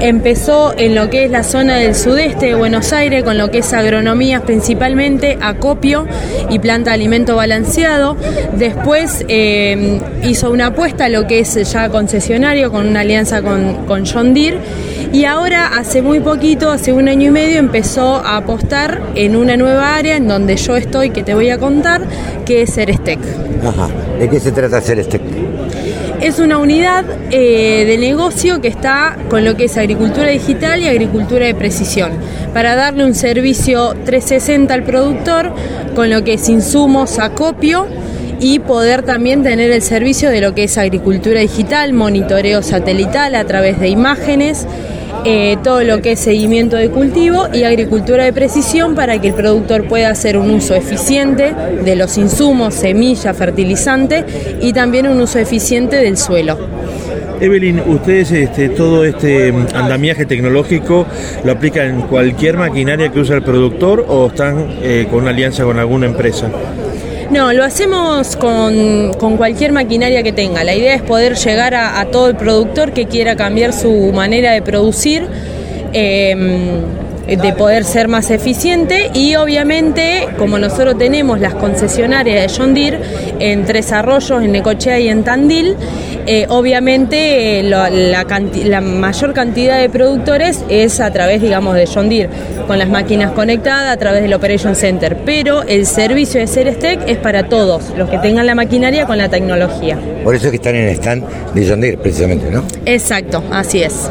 [0.00, 3.58] Empezó en lo que es la zona del sudeste de Buenos Aires, con lo que
[3.58, 6.06] es agronomías principalmente, acopio
[6.50, 8.16] y planta de alimento balanceado.
[8.56, 13.86] Después eh, hizo una apuesta a lo que es ya concesionario con una alianza con,
[13.86, 14.58] con John Deere.
[15.14, 19.56] Y ahora, hace muy poquito, hace un año y medio, empezó a apostar en una
[19.56, 22.02] nueva área en donde yo estoy, que te voy a contar,
[22.44, 23.20] que es Cerestec.
[23.64, 25.20] Ajá, ¿de qué se trata ser este?
[26.20, 30.88] Es una unidad eh, de negocio que está con lo que es agricultura digital y
[30.88, 32.10] agricultura de precisión,
[32.52, 35.52] para darle un servicio 360 al productor,
[35.94, 37.86] con lo que es insumos, acopio
[38.40, 43.44] y poder también tener el servicio de lo que es agricultura digital, monitoreo satelital a
[43.44, 44.66] través de imágenes.
[45.24, 49.34] Eh, todo lo que es seguimiento de cultivo y agricultura de precisión para que el
[49.34, 54.24] productor pueda hacer un uso eficiente de los insumos, semilla, fertilizante
[54.60, 56.58] y también un uso eficiente del suelo.
[57.40, 61.06] Evelyn, ustedes este, todo este mm, andamiaje tecnológico
[61.44, 65.64] lo aplican en cualquier maquinaria que usa el productor o están eh, con una alianza
[65.64, 66.48] con alguna empresa?
[67.30, 70.62] No, lo hacemos con, con cualquier maquinaria que tenga.
[70.64, 74.62] La idea es poder llegar a, todo el productor que quiera cambiar su manera de
[74.62, 75.26] producir.
[75.92, 76.82] eh,
[77.26, 83.00] de poder ser más eficiente y obviamente como nosotros tenemos las concesionarias de John Deere
[83.38, 85.76] en Tres Arroyos, en Necochea y en Tandil,
[86.26, 92.30] eh, obviamente eh, la, mayor cantidad de productores es a través digamos de John Deere,
[92.66, 97.18] con las máquinas conectadas a través del Operation Center, pero el servicio de Cerestec es
[97.18, 99.98] para todos, los que tengan la maquinaria con la tecnología.
[100.22, 102.64] Por eso es que están en el stand de John Deere, precisamente, ¿no?
[102.86, 104.10] Exacto, así es.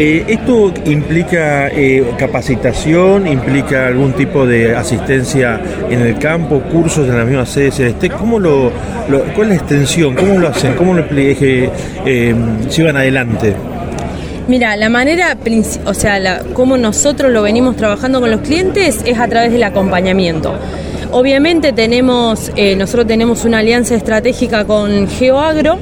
[0.00, 7.18] Eh, ¿Esto implica eh, capacitación, implica algún tipo de asistencia en el campo, cursos en
[7.18, 7.92] la misma sede?
[8.16, 8.70] ¿Cómo lo,
[9.34, 10.14] ¿Cuál es la extensión?
[10.14, 10.76] ¿Cómo lo hacen?
[10.76, 11.68] ¿Cómo lo eh,
[12.06, 12.34] eh,
[12.76, 13.56] llevan adelante?
[14.46, 15.36] Mira, la manera,
[15.84, 19.64] o sea, la, cómo nosotros lo venimos trabajando con los clientes es a través del
[19.64, 20.54] acompañamiento.
[21.10, 25.76] Obviamente tenemos, nosotros tenemos una alianza estratégica con GeoAgro,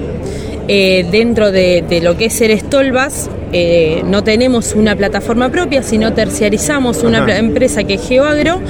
[0.69, 6.13] eh, dentro de, de lo que es Serestolvas, eh, no tenemos una plataforma propia, sino
[6.13, 7.39] terciarizamos una Ajá.
[7.39, 8.61] empresa que es GeoAgro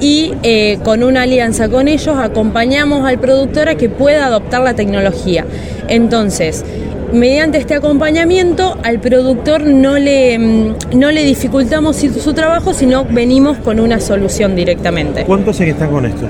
[0.00, 4.74] y eh, con una alianza con ellos acompañamos al productor a que pueda adoptar la
[4.74, 5.46] tecnología.
[5.88, 6.64] Entonces,
[7.12, 13.58] mediante este acompañamiento al productor no le, mm, no le dificultamos su trabajo, sino venimos
[13.58, 15.24] con una solución directamente.
[15.24, 16.26] ¿Cuánto hace que están con esto?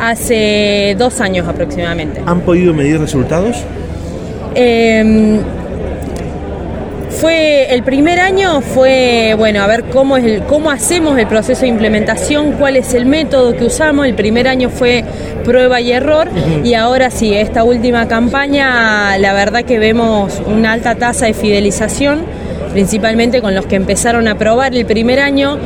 [0.00, 2.22] Hace dos años aproximadamente.
[2.26, 3.64] ¿Han podido medir resultados?
[4.54, 5.40] Eh,
[7.20, 11.62] fue el primer año fue bueno a ver cómo es el, cómo hacemos el proceso
[11.62, 14.06] de implementación, cuál es el método que usamos.
[14.06, 15.04] El primer año fue
[15.44, 16.28] prueba y error
[16.64, 22.22] y ahora sí esta última campaña la verdad que vemos una alta tasa de fidelización,
[22.72, 25.58] principalmente con los que empezaron a probar el primer año.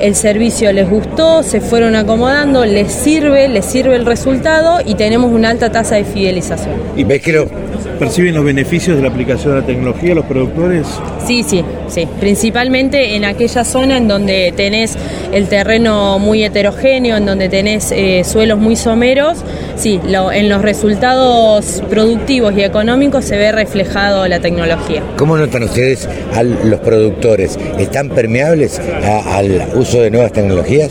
[0.00, 5.32] El servicio les gustó, se fueron acomodando, les sirve, les sirve el resultado y tenemos
[5.32, 6.74] una alta tasa de fidelización.
[6.96, 7.48] ¿Y ves que lo,
[7.98, 10.86] ¿Perciben los beneficios de la aplicación de la tecnología los productores?
[11.26, 12.06] Sí, sí, sí.
[12.20, 14.96] Principalmente en aquella zona en donde tenés
[15.32, 19.38] el terreno muy heterogéneo, en donde tenés eh, suelos muy someros,
[19.76, 25.02] sí, lo- en los resultados productivos y económicos se ve reflejado la tecnología.
[25.16, 27.58] ¿Cómo notan ustedes a los productores?
[27.78, 30.90] ¿Están permeables a- al uso de nuevas tecnologías?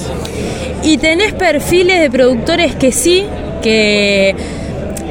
[0.84, 3.26] Y tenés perfiles de productores que sí,
[3.62, 4.36] que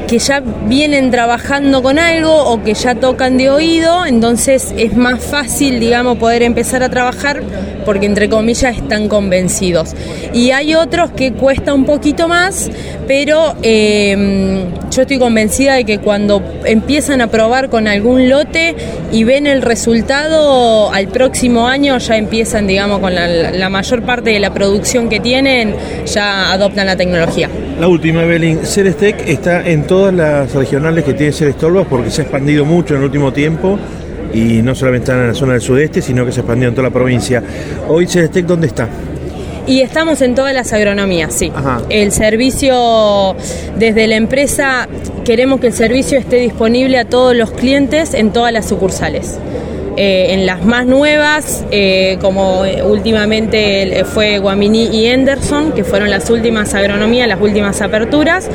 [0.07, 5.23] que ya vienen trabajando con algo o que ya tocan de oído, entonces es más
[5.23, 7.41] fácil, digamos, poder empezar a trabajar
[7.85, 9.95] porque entre comillas están convencidos.
[10.33, 12.69] Y hay otros que cuesta un poquito más,
[13.07, 18.75] pero eh, yo estoy convencida de que cuando empiezan a probar con algún lote
[19.11, 24.39] y ven el resultado, al próximo año ya empiezan, digamos, con la, mayor parte de
[24.39, 27.49] la producción que tienen, ya adoptan la tecnología.
[27.79, 32.23] La última, Evelyn, Cerestec está en todas las regionales que tiene Cerestolvas porque se ha
[32.23, 33.79] expandido mucho en el último tiempo
[34.33, 36.75] y no solamente está en la zona del sudeste, sino que se ha expandido en
[36.75, 37.41] toda la provincia.
[37.87, 38.89] Hoy Cerestec, ¿dónde está?
[39.65, 41.49] Y estamos en todas las agronomías, sí.
[41.55, 41.81] Ajá.
[41.87, 43.37] El servicio,
[43.79, 44.89] desde la empresa,
[45.23, 49.39] queremos que el servicio esté disponible a todos los clientes en todas las sucursales.
[49.97, 56.09] Eh, en las más nuevas, eh, como eh, últimamente fue Guaminí y Henderson, que fueron
[56.09, 58.49] las últimas agronomías, las últimas aperturas,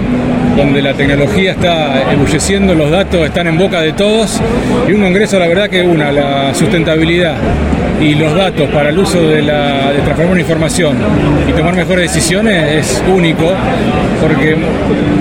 [0.56, 4.42] donde la tecnología está ebulleciendo, los datos están en boca de todos
[4.88, 7.36] y un congreso, la verdad que una, la sustentabilidad
[8.02, 10.98] y los datos para el uso de, la, de transformar una información
[11.48, 13.52] y tomar mejores decisiones es único
[14.22, 14.56] porque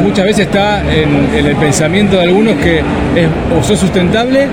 [0.03, 4.47] muchas veces está en, el pensamiento de algunos que es o sos sustentable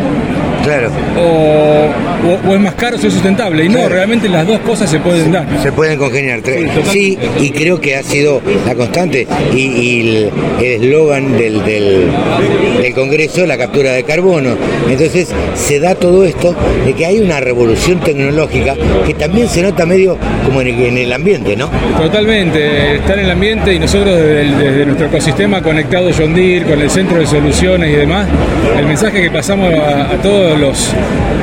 [0.65, 0.89] Claro.
[1.17, 1.85] o,
[2.27, 3.63] o- o es más caro ser sustentable.
[3.65, 3.95] Y no, Claro.
[3.95, 5.45] realmente las dos cosas se pueden dar.
[5.61, 6.41] Se pueden congeniar.
[6.41, 9.27] Total- Sí, y creo que ha sido la constante.
[9.53, 12.07] Y, y el eslogan del, del,
[12.81, 14.51] del Congreso, la captura de carbono.
[14.89, 18.75] Entonces se da todo esto de que hay una revolución tecnológica
[19.05, 21.69] que también se nota medio como en el, en el ambiente, ¿no?
[21.99, 26.65] Totalmente, estar en el ambiente y nosotros desde, el- desde nuestro ecosistema conectado John Deere,
[26.65, 28.27] con el centro de soluciones y demás,
[28.77, 30.89] el mensaje que pasamos a, a todos los,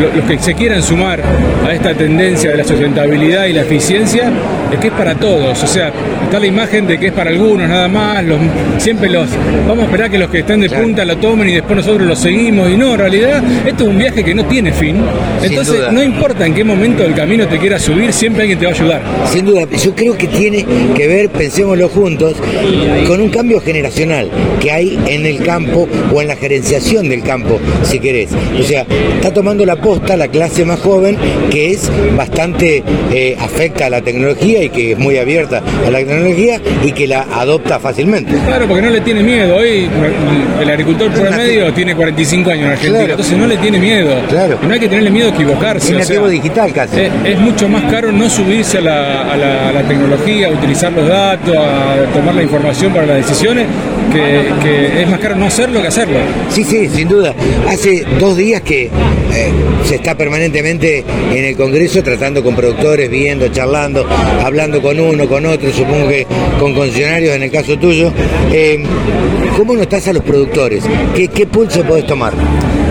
[0.00, 1.20] lo- los que se quieran sumar
[1.66, 4.30] a esta tendencia de la sustentabilidad y la eficiencia
[4.72, 5.62] es que es para todos.
[5.62, 5.92] O sea,
[6.24, 8.38] está la imagen de que es para algunos nada más, los,
[8.78, 9.28] siempre los
[9.68, 12.16] vamos a esperar que los que están de punta lo tomen y después nosotros lo
[12.16, 12.70] seguimos.
[12.70, 14.96] Y no, en realidad esto es un viaje que no tiene fin.
[15.42, 18.72] Entonces, no importa en qué momento del camino te quieras subir, siempre alguien te va
[18.72, 19.02] a ayudar.
[19.26, 20.64] Sin duda, yo creo que tiene
[20.96, 22.34] que ver, pensémoslo juntos,
[23.06, 27.60] con un cambio generacional que hay en el campo o en la gerenciación del campo,
[27.82, 28.30] si querés.
[28.58, 28.86] O sea,
[29.16, 31.16] está tomando la posta la clase más joven
[31.50, 35.98] que es bastante eh, afecta a la tecnología y que es muy abierta a la
[35.98, 38.34] tecnología y que la adopta fácilmente.
[38.46, 39.56] Claro, porque no le tiene miedo.
[39.56, 39.88] Hoy
[40.60, 43.10] el agricultor promedio tiene 45 años en Argentina, Claro.
[43.12, 44.14] entonces no le tiene miedo.
[44.28, 44.58] Claro.
[44.62, 45.96] Y no hay que tenerle miedo a equivocarse.
[45.98, 47.00] Es o sea, digital casi.
[47.00, 50.50] es, es mucho más caro no subirse a la, a la- a la tecnología, a
[50.50, 53.66] utilizar los datos, a tomar la información para las decisiones,
[54.12, 56.18] que, que es más caro no hacerlo que hacerlo.
[56.50, 57.34] Sí, sí, sin duda.
[57.68, 58.90] Hace dos días que
[59.34, 59.50] eh,
[59.84, 64.06] se está permanentemente en el Congreso tratando con productores, viendo, charlando,
[64.44, 66.26] hablando con uno, con otro, supongo que
[66.58, 68.12] con concesionarios en el caso tuyo.
[68.52, 68.82] Eh,
[69.56, 70.84] ¿Cómo notas a los productores?
[71.14, 72.32] ¿Qué, qué pulso podés tomar?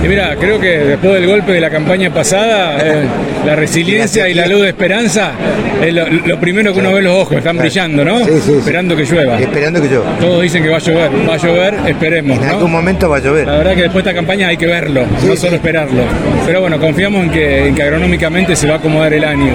[0.03, 3.05] Y mira, creo que después del golpe de la campaña pasada, eh,
[3.45, 5.33] la resiliencia y la luz de esperanza
[5.81, 8.19] es lo, lo primero que uno ve los ojos, están brillando, ¿no?
[8.19, 8.51] Sí, sí, sí.
[8.59, 9.39] Esperando que llueva.
[9.39, 10.03] Esperando que yo.
[10.19, 12.53] Todos dicen que va a llover, va a llover, esperemos, En ¿no?
[12.53, 13.47] algún momento va a llover.
[13.47, 16.01] La verdad que después de esta campaña hay que verlo, no solo esperarlo.
[16.45, 19.51] Pero bueno, confiamos en que, en que agronómicamente se va a acomodar el año.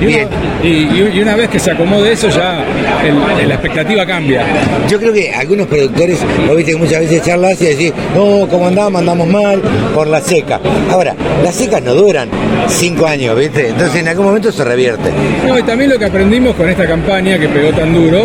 [0.00, 0.28] Y, Bien.
[0.28, 2.64] uno- y- y una vez que se acomode eso, ya
[3.04, 4.42] el- la expectativa cambia.
[4.88, 8.66] Yo creo que algunos productores, vos viste que muchas veces charlas y decís, no, como
[8.68, 9.60] andamos, andamos mal
[9.94, 10.58] por la seca.
[10.90, 12.28] Ahora, las secas no duran
[12.68, 13.68] cinco años, ¿viste?
[13.68, 15.10] Entonces en algún momento se revierte.
[15.46, 18.24] No, y también lo que aprendimos con esta campaña que pegó tan duro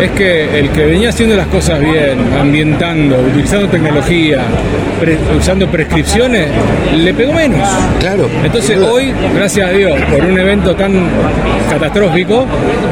[0.00, 4.40] es que el que venía haciendo las cosas bien, ambientando, utilizando tecnología,
[4.98, 6.48] pre- usando prescripciones,
[6.96, 7.68] le pegó menos.
[7.98, 8.28] Claro.
[8.44, 10.92] Entonces hoy, gracias a Dios, por un evento tan
[11.70, 12.46] catastrófico,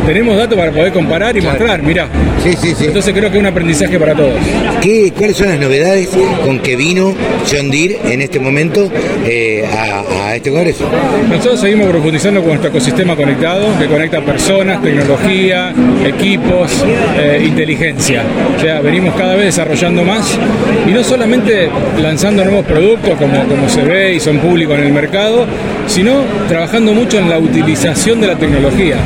[0.07, 2.09] tenemos datos para poder comparar y mostrar, mirá.
[2.43, 2.87] Sí, sí, sí.
[2.87, 4.35] Entonces creo que es un aprendizaje para todos.
[4.81, 6.09] ¿Qué, ¿Cuáles son las novedades
[6.45, 7.15] con que vino
[7.51, 8.91] John Deere en este momento
[9.27, 10.85] eh, a, a este congreso?
[11.29, 13.67] Nosotros seguimos profundizando con nuestro ecosistema conectado.
[13.79, 15.73] Que conecta personas, tecnología,
[16.05, 16.85] equipos,
[17.19, 18.23] eh, inteligencia.
[18.57, 20.39] O sea, venimos cada vez desarrollando más
[20.87, 21.69] y no solamente
[22.03, 25.47] lanzando nuevos productos como, como se ve y son públicos en el mercado,
[25.87, 28.97] sino trabajando mucho en la utilización de la tecnología.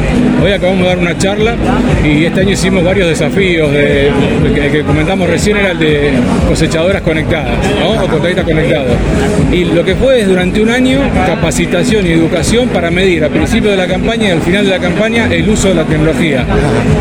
[0.42, 1.54] Hoy acabamos de dar una charla
[2.04, 4.10] y este año hicimos varios desafíos de,
[4.72, 6.10] que, comentamos recién era el de
[6.48, 7.54] cosechadoras conectadas.
[7.86, 8.92] O contratistas conectados.
[9.52, 13.70] Y lo que fue es durante un año capacitación y educación para medir al principio
[13.70, 16.46] de la campaña y al final de la campaña el uso de la tecnología.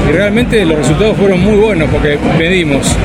[0.10, 2.96] Y realmente los resultados fueron muy buenos porque medimos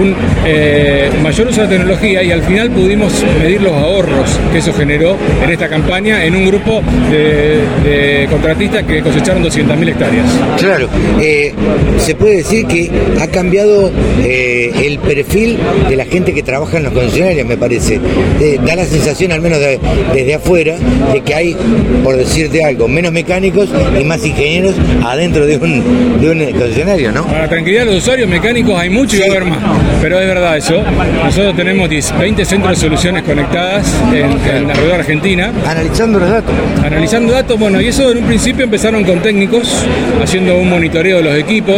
[0.00, 0.14] un
[0.46, 4.72] eh, mayor uso de la tecnología y al final pudimos medir los ahorros que eso
[4.72, 10.26] generó en esta campaña en un grupo de, de contratistas que cosecharon 200.000 hectáreas.
[10.58, 10.88] Claro,
[11.20, 11.52] eh,
[11.98, 13.90] se puede decir que ha cambiado
[14.22, 18.00] eh, el perfil de la gente que trabaja en los concesionarios, me parece.
[18.64, 19.78] Da la sensación, al menos de-
[20.14, 20.76] desde afuera,
[21.12, 21.56] de que hay,
[22.02, 23.68] por decirte algo, menos mecánicos
[24.00, 24.74] y más ingenieros
[25.04, 27.26] adentro de un, de un concesionario, ¿no?
[27.26, 29.58] Para tranquilidad de los usuarios mecánicos hay mucho y va a haber más.
[30.00, 30.82] Pero es verdad eso.
[31.24, 34.24] Nosotros tenemos 10 20 centros de soluciones conectadas en,
[34.56, 35.50] en alrededor de Argentina.
[35.66, 36.52] Analizando los datos.
[36.84, 39.84] Analizando datos, bueno, y eso en un principio empezaron con técnicos,
[40.22, 41.76] haciendo un monitoreo de los equipos,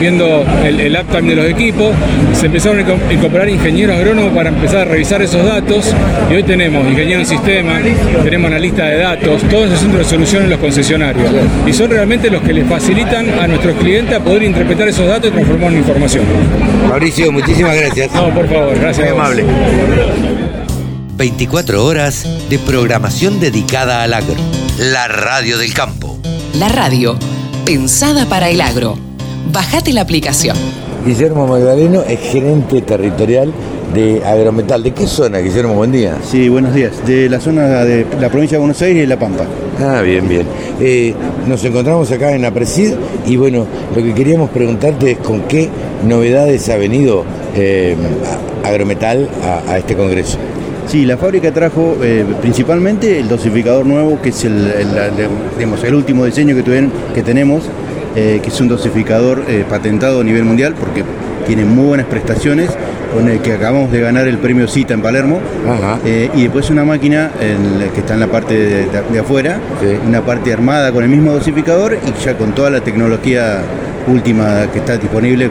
[0.00, 1.94] viendo el, el uptime de los equipos.
[2.32, 5.92] Se empezaron a inco- incorporar ingenieros agrónomos para empezar a revisar esos datos.
[6.30, 7.78] Y hoy tenemos ingenieros en sistema,
[8.24, 11.26] tenemos analista de datos, todos esos centros de soluciones en los concesionarios.
[11.66, 15.28] Y son realmente los que les facilitan a nuestros clientes a poder interpretar esos datos
[15.30, 16.24] y transformarlos en información.
[16.88, 18.14] Mauricio, muchísimas gracias.
[18.14, 19.10] No, por favor, gracias.
[19.10, 19.44] Muy amable.
[21.16, 24.36] 24 horas de programación dedicada al agro.
[24.78, 26.18] La radio del campo.
[26.54, 27.16] La radio,
[27.64, 28.96] pensada para el agro.
[29.52, 30.56] Bajate la aplicación.
[31.04, 33.52] Guillermo Magdaleno es gerente territorial
[33.94, 34.82] de Agrometal.
[34.82, 35.74] ¿De qué zona, Guillermo?
[35.74, 36.18] Buen día.
[36.22, 37.04] Sí, buenos días.
[37.06, 39.44] De la zona de la provincia de Buenos Aires y La Pampa.
[39.80, 40.46] Ah, bien, bien.
[40.80, 41.14] Eh,
[41.46, 42.92] nos encontramos acá en Apresid
[43.26, 45.68] y bueno, lo que queríamos preguntarte es con qué
[46.06, 47.96] novedades ha venido eh,
[48.64, 50.38] Agrometal a, a este congreso.
[50.86, 55.10] Sí, la fábrica trajo eh, principalmente el dosificador nuevo, que es el, el- la-
[55.56, 57.64] digamos, el último diseño que, tuvieron, que tenemos,
[58.16, 61.04] eh, que es un dosificador patentado a nivel mundial porque
[61.46, 62.70] tiene muy buenas prestaciones,
[63.14, 65.40] con el que acabamos de ganar el premio CITA en Palermo.
[66.04, 69.58] Eh, y después una máquina en que está en la parte de, de- de afuera,
[70.06, 73.60] una parte armada con el mismo dosificador y ya con toda la tecnología
[74.06, 75.50] última que está disponible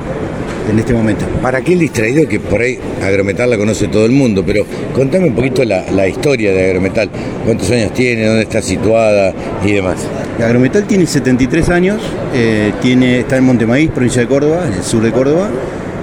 [0.69, 1.25] en este momento.
[1.41, 5.36] Para aquel distraído que por ahí Agrometal la conoce todo el mundo, pero contame un
[5.36, 7.10] poquito la, la historia de Agrometal.
[7.45, 8.25] ¿Cuántos años tiene?
[8.25, 9.34] ¿Dónde está situada?
[9.65, 9.97] Y demás.
[10.43, 12.01] Agrometal tiene 73 años,
[12.34, 15.49] eh, tiene, está en Montemaíz, provincia de Córdoba, en el sur de Córdoba,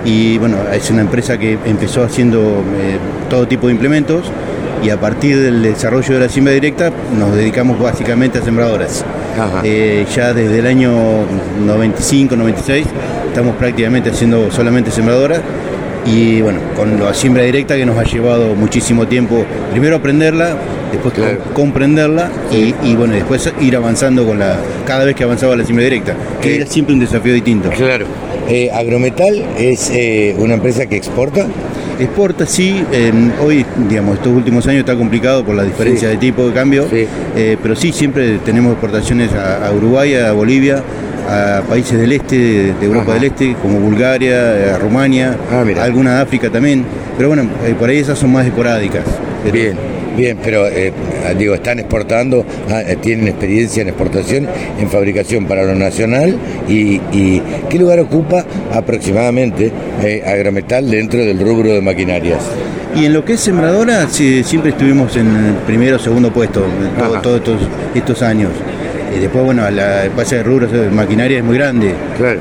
[0.04, 2.98] y bueno, es una empresa que empezó haciendo eh,
[3.30, 4.30] todo tipo de implementos
[4.82, 9.04] y a partir del desarrollo de la siembra directa nos dedicamos básicamente a sembradoras.
[9.64, 10.92] Eh, ya desde el año
[11.64, 12.86] 95, 96
[13.34, 15.40] estamos prácticamente haciendo solamente sembradoras
[16.06, 20.54] y bueno, con la siembra directa que nos ha llevado muchísimo tiempo, primero aprenderla,
[20.92, 25.56] después com- comprenderla y, y, bueno, después ir avanzando con la, cada vez que avanzaba
[25.56, 27.70] la siembra directa, que era siempre un desafío distinto.
[27.70, 28.06] Claro.
[28.48, 31.46] Eh, Agrometal es eh, una empresa que exporta.
[31.98, 32.84] Exporta, sí.
[32.92, 33.10] eh,
[33.42, 36.14] hoy, digamos, estos últimos años está complicado por la diferencia Sí.
[36.14, 40.82] de tipo de cambio, eh, pero sí, siempre tenemos exportaciones a, a Uruguay, a Bolivia,
[41.28, 43.14] a países del este, de, Europa Ajá.
[43.14, 45.36] del Este, como Bulgaria, a Rumania,
[45.80, 46.84] alguna de África también.
[47.16, 49.04] Pero bueno, eh, por ahí esas son más esporádicas.
[49.52, 49.76] Bien,
[50.16, 50.92] bien, pero eh,
[51.38, 54.48] digo, están exportando, ah, eh, tienen experiencia en exportación,
[54.80, 56.36] en fabricación para lo nacional
[56.68, 59.70] y, y ¿qué lugar ocupa aproximadamente
[60.02, 62.40] eh, Agrometal dentro del rubro de maquinarias?
[62.96, 66.64] Y en lo que es sembradora, sí, siempre estuvimos en el primero o segundo puesto
[66.64, 67.60] en todo- todos estos,
[67.94, 68.50] estos años.
[69.14, 71.94] Y después, bueno, la, el pase de rubros de maquinaria es muy grande.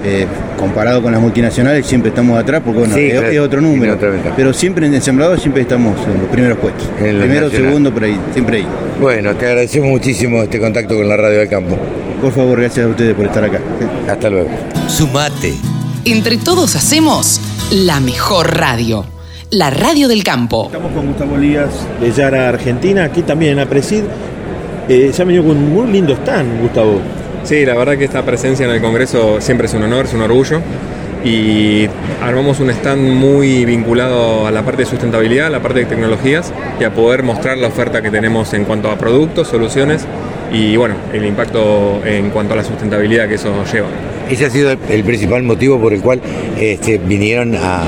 [0.03, 0.25] Eh,
[0.57, 3.27] comparado con las multinacionales, siempre estamos atrás porque, bueno, Sí, es, claro.
[3.27, 3.97] es otro número.
[4.35, 6.87] Pero siempre en el sembrador siempre estamos en los primeros puestos.
[6.99, 8.67] En Primero, segundo, por ahí, siempre ahí.
[8.99, 11.77] Bueno, te agradecemos muchísimo este contacto con la radio del campo.
[12.21, 13.59] Por favor, gracias a ustedes por estar acá.
[14.09, 14.49] Hasta luego.
[14.87, 15.53] Sumate.
[16.05, 17.39] Entre todos hacemos
[17.71, 19.05] la mejor radio.
[19.51, 20.65] La radio del campo.
[20.67, 21.69] Estamos con Gustavo Lías
[22.01, 24.03] de Yara, Argentina, aquí también en Apresid.
[24.89, 26.99] Eh, se ha venido con un muy lindo stand, Gustavo.
[27.43, 30.21] Sí, la verdad que esta presencia en el Congreso siempre es un honor, es un
[30.21, 30.59] orgullo.
[31.25, 31.87] Y
[32.21, 36.51] armamos un stand muy vinculado a la parte de sustentabilidad, a la parte de tecnologías
[36.81, 40.05] y a poder mostrar la oferta que tenemos en cuanto a productos, soluciones
[40.51, 43.87] y bueno, el impacto en cuanto a la sustentabilidad que eso lleva.
[44.29, 46.19] Ese ha sido el, principal motivo por el cual
[46.59, 47.83] este, vinieron a,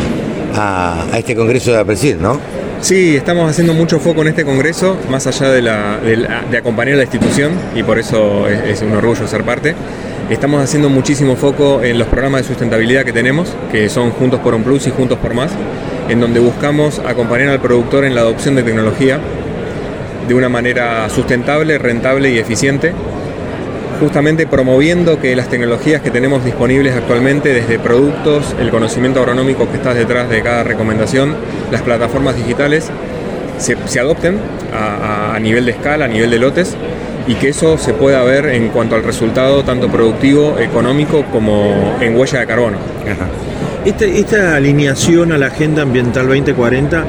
[0.56, 2.40] a- a este congreso de Apresid, ¿no?
[2.86, 6.98] Sí, estamos haciendo mucho foco en este congreso, más allá de, la, de, acompañar a
[6.98, 9.74] la institución, y por eso es, es un orgullo ser parte.
[10.30, 14.54] Estamos haciendo muchísimo foco en los programas de sustentabilidad que tenemos, que son Juntos por
[14.54, 15.52] un Plus y Juntos por Más,
[16.10, 19.20] en donde buscamos acompañar al productor en la adopción de tecnología
[20.28, 22.94] de una manera sustentable, rentable y eficiente,
[24.00, 29.78] justamente promoviendo que las tecnologías que tenemos disponibles actualmente, desde productos, el conocimiento agronómico que
[29.78, 31.36] está detrás de cada recomendación,
[31.72, 32.90] las plataformas digitales,
[33.58, 34.38] se, se adopten
[34.74, 36.76] a, a- a nivel de escala, a nivel de lotes,
[37.28, 42.16] y que eso se pueda ver en cuanto al resultado tanto productivo, económico, como en
[42.16, 42.78] huella de carbono.
[43.86, 47.04] Este- esta alineación a la Agenda Ambiental 2040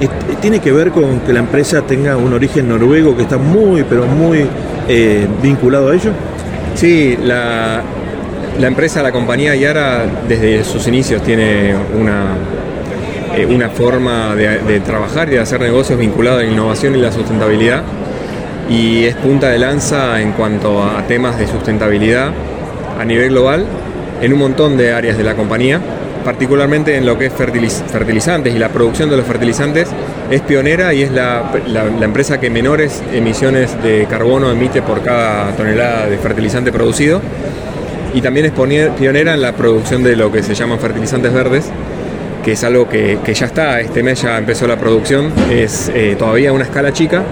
[0.00, 0.08] eh,
[0.40, 4.06] tiene que ver con que la empresa tenga un origen noruego que está muy, pero
[4.06, 4.46] muy
[4.90, 6.10] eh, vinculado a ello.
[6.74, 7.82] Sí, la,
[8.58, 12.34] la empresa, la compañía Yara, desde sus inicios tiene una,
[13.36, 16.98] eh, una forma de, de trabajar y de hacer negocios vinculado a la innovación y
[17.00, 17.82] la sustentabilidad.
[18.68, 22.32] Y es punta de lanza en cuanto a temas de sustentabilidad
[22.98, 23.66] a nivel global
[24.20, 25.80] en un montón de áreas de la compañía,
[26.24, 29.88] particularmente en lo que es fertiliz- fertilizantes y la producción de los fertilizantes.
[30.30, 35.02] Es pionera y es la, la- la empresa que menores emisiones de carbono emite por
[35.02, 37.20] cada tonelada de fertilizante producido.
[38.12, 41.66] Y también es pionera en la producción de lo que se llaman fertilizantes verdes,
[42.42, 46.16] que es algo que, que ya está, este mes ya empezó la producción, es eh,
[46.18, 47.22] todavía a una escala chica,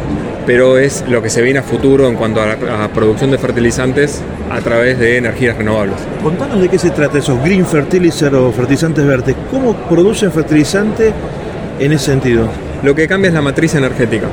[0.47, 3.39] pero es lo que se viene a futuro en cuanto a la a producción de
[3.39, 5.97] fertilizantes a través de energías renovables.
[6.23, 9.37] Contanos de qué se trata esos green fertilizer o fertilizantes verdes.
[9.51, 11.13] ¿Cómo producen fertilizante
[11.79, 12.49] en ese sentido?
[12.83, 14.27] Lo que cambia es la matriz energética.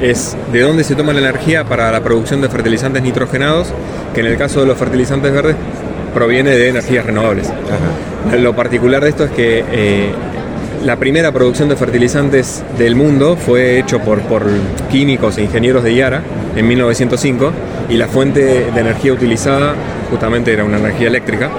[0.00, 3.72] Es de dónde se toma la energía para la producción de fertilizantes nitrogenados,
[4.14, 5.56] que en el caso de los fertilizantes verdes
[6.16, 7.52] proviene de energías renovables.
[8.38, 10.10] Lo particular de esto es que eh,
[10.82, 14.44] la primera producción de fertilizantes del mundo fue hecho por, por
[14.90, 16.22] químicos e ingenieros de Yara
[16.56, 17.52] en 1905
[17.90, 18.40] y la fuente
[18.72, 19.74] de energía utilizada
[20.08, 21.50] justamente era una energía eléctrica.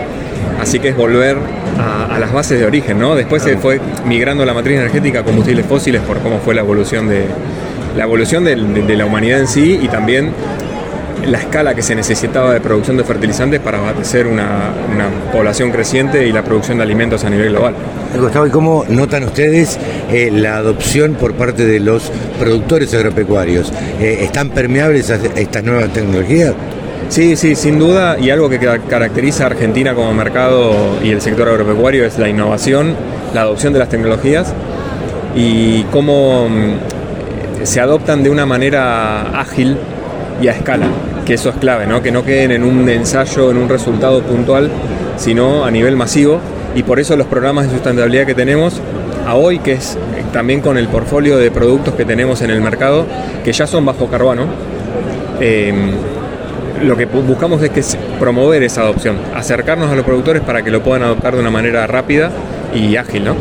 [0.59, 1.37] Así que es volver
[1.79, 3.15] a, a las bases de origen, ¿no?
[3.15, 7.07] Después se fue migrando la matriz energética a combustibles fósiles por cómo fue la evolución
[7.07, 7.25] de
[7.95, 10.31] la evolución de la humanidad en sí y también
[11.27, 16.25] la escala que se necesitaba de producción de fertilizantes para abastecer una, una población creciente
[16.25, 17.73] y la producción de alimentos a nivel global.
[18.17, 19.77] Gustavo, ¿y cómo notan ustedes
[20.11, 23.71] eh, la adopción por parte de los productores agropecuarios?
[23.99, 26.53] Eh, ¿Están permeables a estas nuevas tecnologías?
[27.09, 30.73] Sí, sí, sin duda, y algo que ca- caracteriza a Argentina como mercado
[31.03, 32.95] y el sector agropecuario es la innovación,
[33.33, 34.53] la adopción de las tecnologías
[35.35, 39.77] y cómo mm, se adoptan de una manera ágil
[40.41, 40.85] y a escala,
[41.27, 42.01] que eso es clave, ¿no?
[42.01, 44.69] que no queden en un ensayo, en un resultado puntual,
[45.17, 46.39] sino a nivel masivo,
[46.73, 48.81] y por eso los programas de sustentabilidad que tenemos
[49.27, 52.61] a hoy, que es eh, también con el portfolio de productos que tenemos en el
[52.61, 53.05] mercado,
[53.43, 54.45] que ya son bajo carbono,
[55.41, 55.73] eh,
[56.83, 57.83] lo que bu- buscamos es que
[58.19, 61.85] promover esa adopción, acercarnos a los productores para que lo puedan adoptar de una manera
[61.87, 62.31] rápida
[62.73, 63.35] y ágil, ¿no?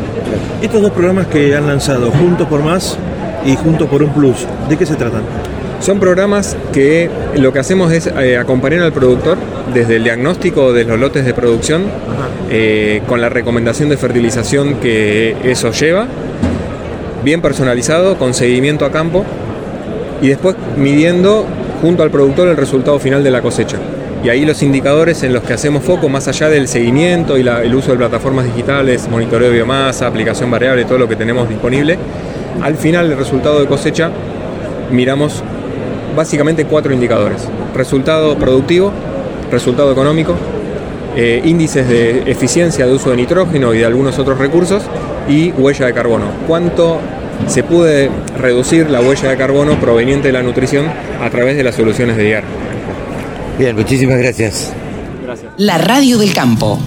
[0.61, 2.97] Estos dos programas que han lanzado, Juntos por Más
[3.45, 5.21] y Juntos por un Plus, ¿de qué se tratan?
[5.79, 9.37] Son programas que lo que hacemos es eh, acompañar al productor
[9.73, 11.83] desde el diagnóstico de los lotes de producción,
[12.49, 16.07] eh, con la recomendación de fertilización que eso lleva,
[17.23, 19.23] bien personalizado, con seguimiento a campo,
[20.21, 21.45] y después midiendo
[21.81, 23.77] junto al productor el resultado final de la cosecha.
[24.23, 27.61] Y ahí los indicadores en los que hacemos foco, más allá del seguimiento y la-
[27.61, 31.97] el uso de plataformas digitales, monitoreo de biomasa, aplicación variable, todo lo que tenemos disponible,
[32.61, 34.09] al final del resultado de cosecha
[34.91, 35.43] miramos
[36.17, 37.43] básicamente cuatro indicadores.
[37.73, 38.91] Resultado productivo,
[39.51, 40.35] resultado económico,
[41.15, 44.83] eh, índices de eficiencia de uso de nitrógeno y de algunos otros recursos
[45.29, 46.25] y huella de carbono.
[46.47, 46.99] ¿Cuánto
[47.47, 50.87] se puede reducir la huella de carbono proveniente de la nutrición
[51.21, 52.43] a través de las soluciones de IAR?
[53.59, 54.73] Bien, muchísimas gracias.
[55.57, 56.79] La radio del campo.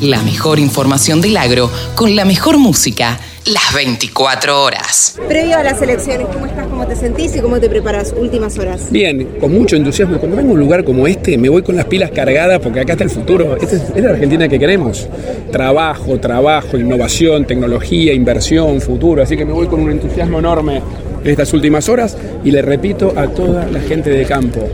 [0.00, 3.18] La mejor información del agro con la mejor música
[3.48, 5.16] las 24 horas.
[5.26, 6.57] Previo a las elecciones, ¿cómo estás?
[6.88, 8.90] ¿Cómo te sentís y cómo te preparas últimas horas?
[8.90, 10.16] Bien, con mucho entusiasmo.
[10.16, 12.92] Cuando vengo a un lugar como este, me voy con las pilas cargadas porque acá
[12.92, 13.58] está el futuro.
[13.60, 15.06] Esta es, es la Argentina que queremos.
[15.52, 19.22] Trabajo, trabajo, innovación, tecnología, inversión, futuro.
[19.22, 20.80] Así que me voy con un entusiasmo enorme
[21.22, 24.66] en estas últimas horas y le repito a toda la gente de campo.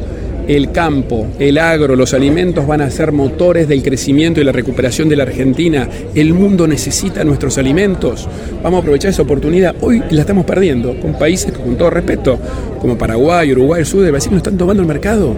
[0.47, 5.09] El campo, el agro, los alimentos van a ser motores del crecimiento y la recuperación
[5.09, 5.89] de la Argentina.
[6.15, 8.29] El mundo necesita nuestros alimentos.
[8.63, 9.75] Vamos a aprovechar esa oportunidad.
[9.81, 12.39] Hoy la estamos perdiendo con países que, con todo respeto,
[12.79, 15.35] como Paraguay, Uruguay, el sur del Brasil, nos están tomando el mercado.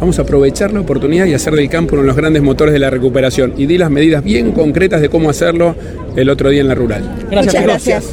[0.00, 2.80] Vamos a aprovechar la oportunidad y hacer del campo uno de los grandes motores de
[2.80, 3.54] la recuperación.
[3.56, 5.76] Y di las medidas bien concretas de cómo hacerlo
[6.16, 7.18] el otro día en la rural.
[7.30, 8.06] Muchas gracias.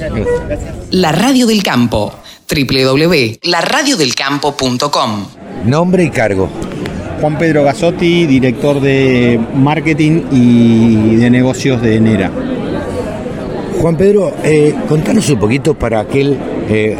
[0.92, 2.14] La Radio del Campo.
[2.48, 6.50] www.laradiodelcampo.com Nombre y cargo.
[7.22, 12.32] Juan Pedro Gasotti, director de marketing y de negocios de Nera.
[13.82, 16.38] Juan Pedro, eh, contanos un poquito para aquel
[16.70, 16.96] eh,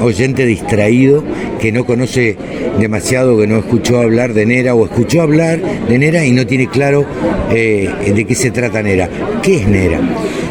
[0.00, 1.22] oyente distraído
[1.60, 2.36] que no conoce
[2.78, 6.68] demasiado, que no escuchó hablar de Nera o escuchó hablar de Nera y no tiene
[6.68, 7.04] claro
[7.50, 9.08] eh, de qué se trata Nera.
[9.42, 10.00] ¿Qué es Nera?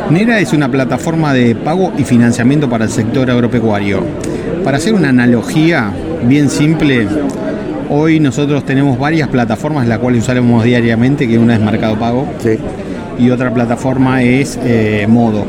[0.09, 4.03] Nera es una plataforma de pago y financiamiento para el sector agropecuario.
[4.63, 5.93] Para hacer una analogía
[6.25, 7.07] bien simple,
[7.89, 12.27] hoy nosotros tenemos varias plataformas las cuales usamos diariamente, que una es Mercado Pago
[13.19, 15.45] y otra plataforma es eh, Modo,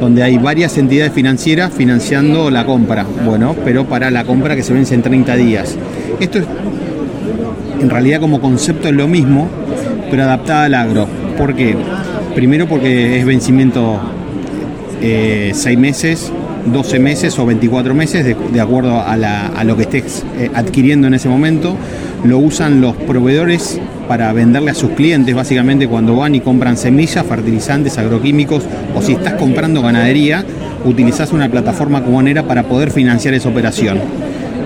[0.00, 4.72] donde hay varias entidades financieras financiando la compra, bueno, pero para la compra que se
[4.72, 5.76] vence en 30 días.
[6.18, 6.44] Esto es,
[7.80, 9.48] en realidad como concepto es lo mismo,
[10.10, 11.06] pero adaptada al agro.
[11.36, 11.76] ¿Por qué?
[12.34, 14.00] Primero porque es vencimiento
[15.00, 16.32] 6 meses,
[16.66, 21.28] 12 meses o 24 meses, de, acuerdo a, lo que estés eh, adquiriendo en ese
[21.28, 21.76] momento.
[22.24, 27.24] Lo usan los proveedores para venderle a sus clientes, básicamente cuando van y compran semillas,
[27.24, 30.44] fertilizantes, agroquímicos, o si estás comprando ganadería,
[30.84, 33.98] utilizás una plataforma como Nera para poder financiar esa operación.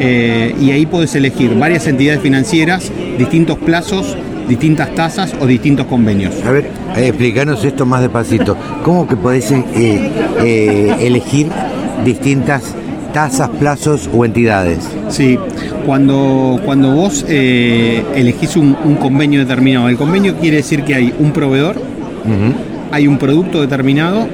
[0.00, 4.16] Eh, y ahí puedes elegir varias entidades financieras, distintos plazos,
[4.48, 6.34] distintas tasas o distintos convenios.
[6.44, 6.64] A ver,
[6.96, 8.56] eh, explícanos esto más despacito.
[8.82, 9.52] ¿Cómo que podés
[10.42, 11.48] elegir
[12.04, 12.74] distintas
[13.12, 14.80] tasas, plazos o entidades?
[15.08, 15.38] Sí,
[15.86, 21.14] cuando, cuando vos eh, elegís un, un convenio determinado, el convenio quiere decir que hay
[21.18, 21.76] un proveedor,
[22.90, 24.26] hay un producto determinado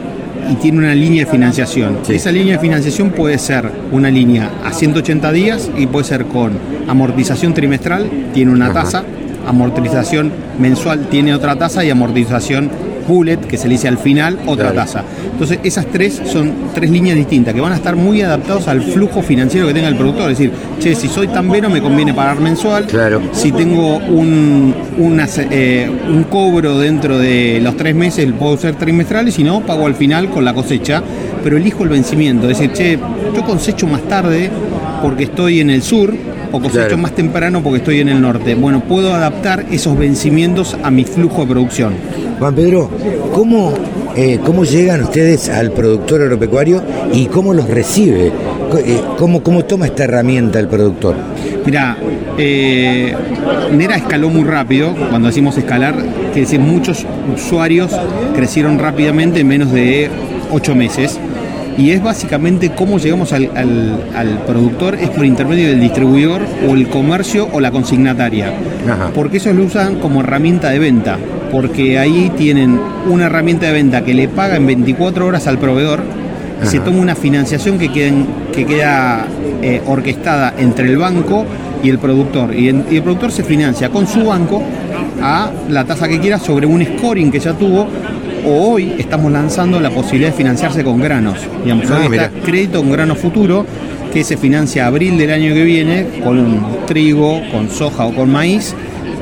[0.50, 1.98] y tiene una línea de financiación.
[2.08, 6.52] Esa línea de financiación puede ser una línea a 180 días y puede ser con
[6.88, 9.04] amortización trimestral, tiene una tasa,
[9.46, 12.70] amortización mensual tiene otra tasa y amortización
[13.08, 14.74] bullet, que se le dice al final, otra Claro.
[14.86, 15.02] tasa.
[15.32, 19.20] Entonces, esas tres son tres líneas distintas que van a estar muy adaptados al flujo
[19.22, 20.30] financiero que tenga el productor.
[20.30, 22.86] Es decir, che, si soy tan vero me conviene pagar mensual.
[22.86, 23.20] Claro.
[23.32, 29.26] Si tengo un, una eh, un cobro dentro de los tres meses, puedo ser trimestral
[29.26, 31.02] y si no, pago al final con la cosecha.
[31.42, 32.48] Pero elijo el vencimiento.
[32.48, 32.98] Es decir, che,
[33.34, 34.50] yo cosecho más tarde
[35.02, 36.14] porque estoy en el sur
[36.52, 36.98] o cosecho Claro.
[36.98, 38.54] más temprano porque estoy en el norte.
[38.54, 41.94] Bueno, puedo adaptar esos vencimientos a mi flujo de producción.
[42.38, 42.90] Juan Pedro,
[43.34, 43.72] ¿cómo,
[44.16, 46.82] eh, ¿cómo llegan ustedes al productor agropecuario
[47.12, 48.32] y cómo los recibe?
[48.84, 51.16] Eh, ¿Cómo, cómo toma esta herramienta el productor?
[51.66, 51.96] Mira,
[52.38, 53.14] eh,
[53.76, 54.94] Nera escaló muy rápido.
[55.10, 55.94] Cuando decimos escalar,
[56.32, 57.90] quiere decir muchos usuarios
[58.34, 60.08] crecieron rápidamente en menos de
[60.52, 61.18] ocho meses.
[61.80, 66.74] Y es básicamente cómo llegamos al, al- al productor, es por intermedio del distribuidor o
[66.74, 68.52] el comercio o la consignataria.
[69.14, 71.16] Porque ellos lo usan como herramienta de venta.
[71.50, 72.78] Porque ahí tienen
[73.08, 76.00] una herramienta de venta que le paga en 24 horas al proveedor
[76.62, 79.24] y se toma una financiación que, queden- que queda
[79.62, 81.46] eh, orquestada entre el banco
[81.82, 82.54] y el productor.
[82.54, 84.62] Y, en- y el productor se financia con su banco
[85.22, 87.86] a la tasa que quiera sobre un scoring que ya tuvo.
[88.44, 91.38] O hoy estamos lanzando la posibilidad de financiarse con granos.
[91.62, 93.66] Digamos, Ah, hoy está crédito con grano futuro
[94.12, 98.74] que se financia abril del año que viene con trigo, con soja o con maíz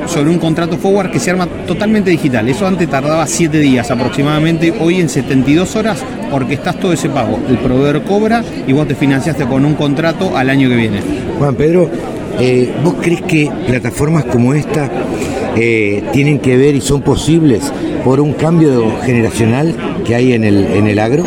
[0.07, 2.47] sobre un contrato forward que se arma totalmente digital.
[2.49, 4.73] Eso antes tardaba 7 días aproximadamente.
[4.79, 7.39] Hoy en 72 horas orquestás todo ese pago.
[7.47, 11.01] El proveedor cobra y vos te financiaste con un contrato al año que viene.
[11.37, 11.89] Juan Pedro,
[12.39, 14.89] eh, ¿vos crees que plataformas como esta
[15.61, 17.71] eh, tienen que ver y son posibles
[18.03, 21.25] por un cambio generacional que hay en el, en el agro?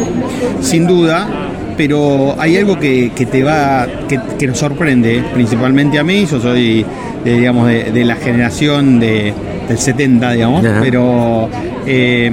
[0.61, 1.29] Sin duda,
[1.77, 6.41] pero hay algo que, que te va, que, que nos sorprende, principalmente a mí, yo
[6.41, 6.85] soy,
[7.25, 9.35] de, digamos, de, de la generación de,
[9.69, 10.81] del 70, digamos, Ajá.
[10.81, 11.49] pero
[11.87, 12.31] eh,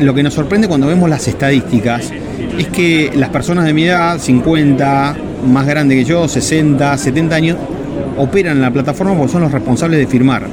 [0.00, 2.12] lo que nos sorprende cuando vemos las estadísticas
[2.58, 5.16] es que las personas de mi edad, 50,
[5.46, 7.58] más grande que yo, 60, 70 años,
[8.16, 10.46] operan en la plataforma porque son los responsables de firmar.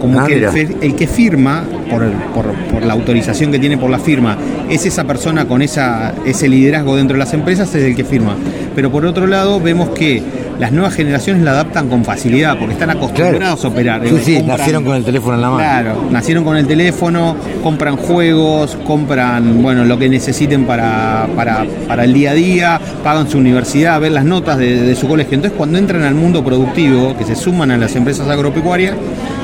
[0.00, 0.52] Como Ah, que el, mira.
[0.52, 4.36] fe- el que firma, por, el- por, por la autorización que tiene por la firma,
[4.68, 8.36] es esa persona con esa, ese liderazgo dentro de las empresas, es el que firma.
[8.74, 10.22] Pero por otro lado, vemos que
[10.58, 14.00] las nuevas generaciones la adaptan con facilidad, porque están acostumbrados a operar.
[14.08, 15.58] Sí, sí, Compran- nacieron con el teléfono en la mano.
[15.62, 22.04] Claro, nacieron con el teléfono, compran juegos, compran bueno lo que necesiten para, para, para
[22.04, 25.34] el día a día, pagan su universidad, ven las notas de, de su colegio.
[25.34, 28.94] Entonces cuando entran al mundo productivo, que se suman a las empresas agropecuarias,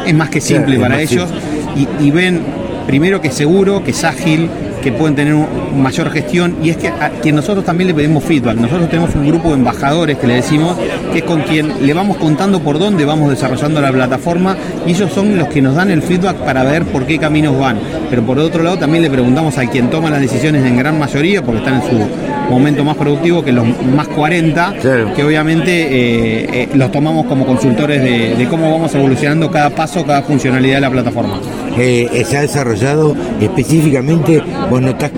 [0.07, 1.28] es más que simple Claro, para ellos
[1.76, 2.40] y, y ven
[2.86, 4.48] primero que es seguro, que es ágil,
[4.82, 5.46] que pueden tener un-
[5.80, 8.57] mayor gestión y es que a quien nosotros también le pedimos feedback.
[8.57, 10.76] Nosotros tenemos un grupo de embajadores que le decimos
[11.12, 15.12] que es con quien le vamos contando por dónde vamos desarrollando la plataforma y ellos
[15.12, 17.78] son los que nos dan el feedback para ver por qué caminos van.
[18.11, 21.42] Pero por otro lado también le preguntamos a quien toma las decisiones en gran mayoría,
[21.42, 21.96] porque están en su
[22.53, 24.74] momento más productivo que los más 40,
[25.14, 30.05] que obviamente eh, eh, los tomamos como consultores de, de cómo vamos evolucionando cada paso,
[30.05, 31.40] cada funcionalidad de la plataforma.
[31.78, 35.11] Eh, se ha desarrollado específicamente, vos notás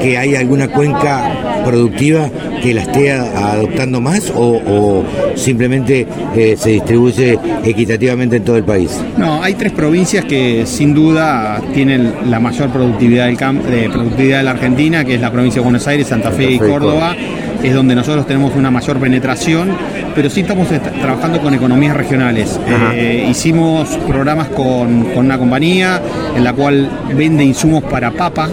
[0.00, 1.30] que hay alguna cuenca
[1.64, 2.28] productiva
[2.62, 5.04] que la esté adoptando más o, o
[5.34, 6.06] simplemente
[6.36, 8.90] eh, se distribuye equitativamente en todo el país.
[9.16, 14.38] No, hay tres provincias que sin duda tienen la mayor productividad del cam- de productividad
[14.38, 16.66] de la Argentina, que es la provincia de Buenos Aires, Santa Fe y Santa Fe
[16.66, 17.16] y Córdoba.
[17.62, 19.70] Es donde nosotros tenemos una mayor penetración,
[20.14, 22.58] pero sí estamos est- trabajando con economías regionales.
[22.94, 26.00] Eh, hicimos programas con, con una compañía
[26.36, 28.48] en la cual vende insumos para papa,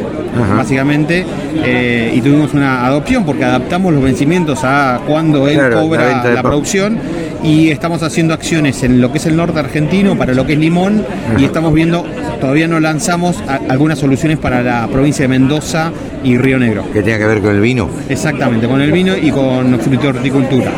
[0.57, 1.25] básicamente,
[1.63, 6.43] eh, y tuvimos una adopción porque adaptamos los vencimientos a cuando él Claro, cobra la
[6.43, 6.99] producción
[7.43, 10.59] y estamos haciendo acciones en lo que es el norte argentino para lo que es
[10.59, 11.05] limón
[11.37, 12.05] y estamos viendo,
[12.41, 15.91] todavía no lanzamos a- algunas soluciones para la provincia de Mendoza
[16.23, 16.83] y Río Negro.
[16.91, 17.89] Que tenga que ver con el vino.
[18.09, 20.71] Exactamente, con el vino y con fruto-horticultura.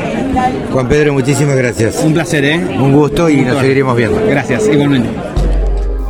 [0.72, 2.01] Juan Pedro, muchísimas gracias.
[2.03, 2.57] Un placer, ¿eh?
[2.80, 4.22] Un gusto y Un nos seguiremos viendo.
[4.28, 5.10] Gracias, igualmente.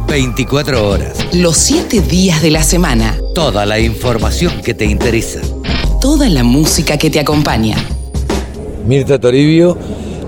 [0.07, 1.13] 24 horas.
[1.33, 3.15] Los 7 días de la semana.
[3.35, 5.39] Toda la información que te interesa.
[6.01, 7.75] Toda la música que te acompaña.
[8.87, 9.77] Mirta Toribio,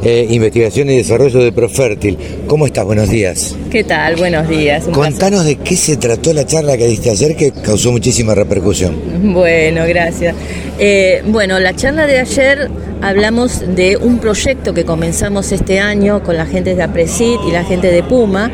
[0.04, 2.18] eh, investigación y desarrollo de Profértil.
[2.48, 2.86] ¿Cómo estás?
[2.86, 3.56] Buenos días.
[3.70, 4.16] ¿Qué tal?
[4.16, 4.88] Buenos días.
[4.88, 8.96] Un Contanos de qué se trató la charla que diste ayer que causó muchísima repercusión.
[9.34, 10.36] Bueno, gracias.
[10.80, 12.70] Eh, bueno, la charla de ayer
[13.02, 17.64] hablamos de un proyecto que comenzamos este año con la gente de Apresid y la
[17.64, 18.52] gente de Puma.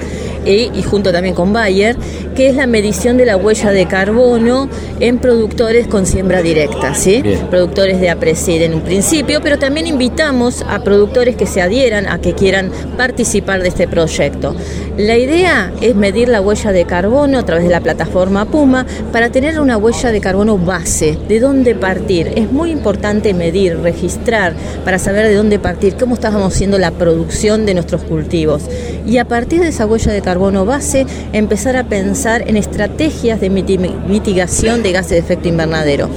[0.48, 1.96] Y junto también con Bayer,
[2.36, 4.70] que es la medición de la huella de carbono
[5.00, 7.22] en productores con siembra directa, ¿sí?
[7.22, 7.48] Bien.
[7.50, 12.20] Productores de Apresid en un principio, pero también invitamos a productores que se adhieran a
[12.20, 14.56] que quieran participar de este proyecto.
[14.98, 19.30] La idea es medir la huella de carbono a través de la plataforma Puma para
[19.30, 22.32] tener una huella de carbono base, de dónde partir.
[22.36, 27.66] Es muy importante medir, registrar, para saber de dónde partir, cómo estábamos haciendo la producción
[27.66, 28.64] de nuestros cultivos.
[29.06, 33.50] Y a partir de esa huella de carbono base, empezar a pensar en estrategias de
[33.50, 33.78] miti-
[34.08, 36.10] mitigación de gases de efecto invernadero.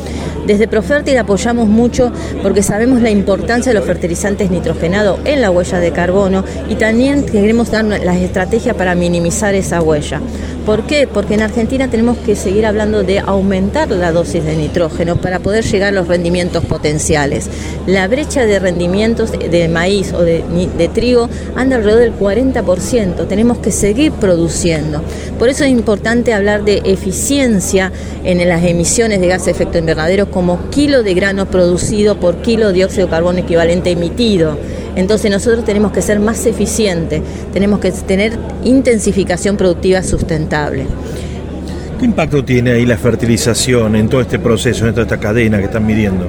[0.46, 2.12] Desde Profértil apoyamos mucho
[2.42, 7.24] porque sabemos la importancia de los fertilizantes nitrogenados en la huella de carbono y también
[7.24, 10.20] queremos dar las estrategias para minimizar esa huella.
[10.66, 11.08] ¿Por qué?
[11.12, 15.64] Porque en Argentina tenemos que seguir hablando de aumentar la dosis de nitrógeno para poder
[15.64, 17.48] llegar a los rendimientos potenciales.
[17.86, 20.44] La brecha de rendimientos de maíz o de,
[20.76, 23.26] de trigo anda alrededor del 40%.
[23.26, 25.02] Tenemos que seguir produciendo.
[25.38, 27.90] Por eso es importante hablar de eficiencia
[28.22, 32.68] en las emisiones de gases de efecto invernadero como kilo de grano producido por kilo
[32.68, 34.56] de dióxido de carbono equivalente emitido.
[34.96, 37.22] Entonces nosotros tenemos que ser más eficientes,
[37.52, 40.86] tenemos que tener intensificación productiva sustentable.
[41.98, 45.64] ¿Qué impacto tiene ahí la fertilización en todo este proceso, en toda esta cadena que
[45.64, 46.28] están midiendo?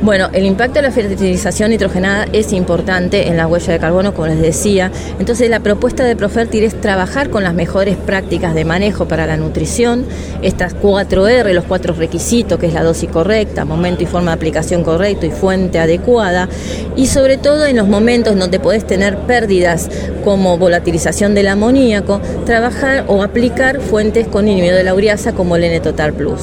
[0.00, 4.28] Bueno, el impacto de la fertilización nitrogenada es importante en la huella de carbono, como
[4.28, 4.92] les decía.
[5.18, 9.36] Entonces, la propuesta de Profértil es trabajar con las mejores prácticas de manejo para la
[9.36, 10.06] nutrición,
[10.40, 14.84] estas 4R, los cuatro requisitos, que es la dosis correcta, momento y forma de aplicación
[14.84, 16.48] correcto y fuente adecuada,
[16.94, 19.90] y sobre todo en los momentos donde podés tener pérdidas
[20.22, 25.64] como volatilización del amoníaco, trabajar o aplicar fuentes con inhibidor de la ureasa como el
[25.64, 26.42] N-Total Plus.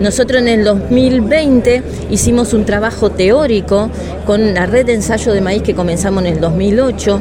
[0.00, 3.90] Nosotros en el 2020 hicimos un trabajo teórico
[4.24, 7.20] con la red de ensayo de maíz que comenzamos en el 2008.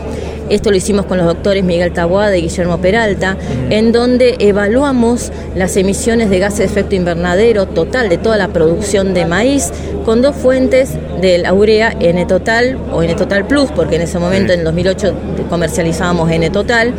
[0.49, 3.35] Esto lo hicimos con los doctores Miguel Taboada y Guillermo Peralta,
[3.69, 9.13] en donde evaluamos las emisiones de gases de efecto invernadero total de toda la producción
[9.13, 9.71] de maíz
[10.05, 14.59] con dos fuentes de la urea N-Total o N-Total Plus, porque en ese momento, en
[14.59, 15.13] el 2008,
[15.49, 16.93] comercializábamos N-Total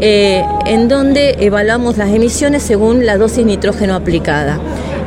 [0.00, 4.58] eh, en donde evaluamos las emisiones según la dosis nitrógeno aplicada.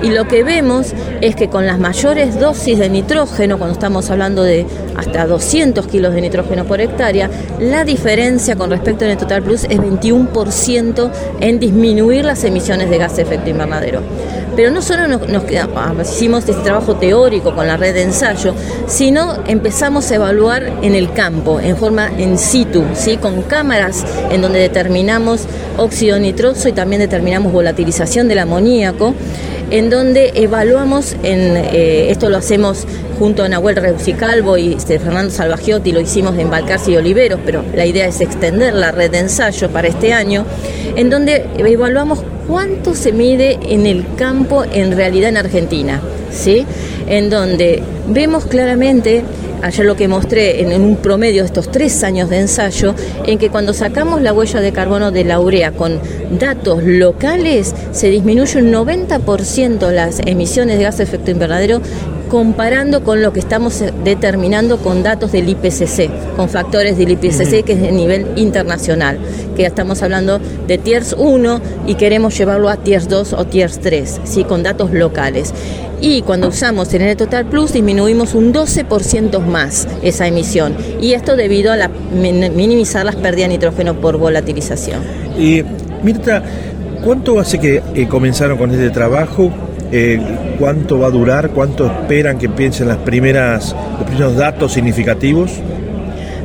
[0.02, 4.44] Y lo que vemos es que con las mayores dosis de nitrógeno, cuando estamos hablando
[4.44, 4.66] de
[4.96, 7.30] hasta 200 kilos de nitrógeno por hectárea,
[7.60, 13.16] la diferencia con respecto al Total Plus es 21% en disminuir las emisiones de gas
[13.16, 14.02] de efecto invernadero.
[14.56, 15.22] Pero no solo nos,
[15.76, 18.54] ah, hicimos este trabajo teórico con la red de ensayo,
[18.88, 23.18] sino empezamos a evaluar en el campo, en forma in situ, ¿sí?
[23.18, 25.46] con cámaras en donde determinamos
[25.78, 29.14] óxido nitroso y también determinamos volatilización del amoníaco.
[29.76, 32.88] En donde evaluamos, eh, esto lo hacemos
[33.20, 37.62] junto a Nahuel Reucicalvo y este, Fernando Salvagiotti, lo hicimos en Balcarce y Oliveros, pero
[37.76, 40.46] la idea es extender la red de ensayo para este año,
[40.96, 46.00] en donde evaluamos cuánto se mide en el campo en realidad en Argentina,
[46.32, 46.66] ¿sí?
[47.08, 49.26] En donde vemos claramente
[49.66, 52.94] ayer lo que mostré en, un promedio de estos tres años de ensayo,
[53.26, 56.00] en que cuando sacamos la huella de carbono de la urea con
[56.40, 61.82] datos locales, se disminuye un 90% las emisiones de gas de efecto invernadero
[62.26, 67.74] comparando con lo que estamos determinando con datos del IPCC, con factores del IPCC que
[67.74, 69.20] es de nivel internacional,
[69.56, 73.80] que ya estamos hablando de Tiers 1 y queremos llevarlo a Tiers 2 o Tiers
[73.80, 74.44] 3, ¿sí?
[74.44, 75.54] con datos locales.
[76.02, 80.76] Y cuando usamos el Total Plus disminuimos un 12% más esa emisión.
[81.02, 85.02] Y esto debido a la, minimizar las pérdidas de nitrógeno por volatilización.
[85.38, 85.64] Y
[86.04, 86.44] Mirta,
[87.04, 89.52] ¿cuánto hace que eh, comenzaron con este trabajo?
[90.60, 95.52] Cuánto va a durar, cuánto esperan que piensen las primeras, los primeros datos significativos.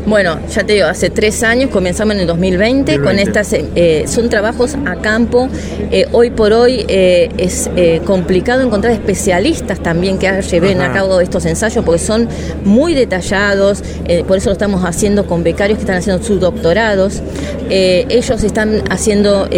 [0.07, 4.31] Bueno, ya te digo, hace tres años, comenzamos en el 2020, con estas, eh, son
[4.31, 5.49] trabajos a campo.
[5.91, 7.69] Eh, hoy por hoy eh, es
[8.05, 12.29] complicado encontrar especialistas también que lleven a cabo estos ensayos porque son
[12.65, 13.83] muy detallados,
[14.27, 17.23] por eso lo estamos haciendo con becarios que están haciendo sus doctorados.
[17.69, 19.49] ellos están haciendo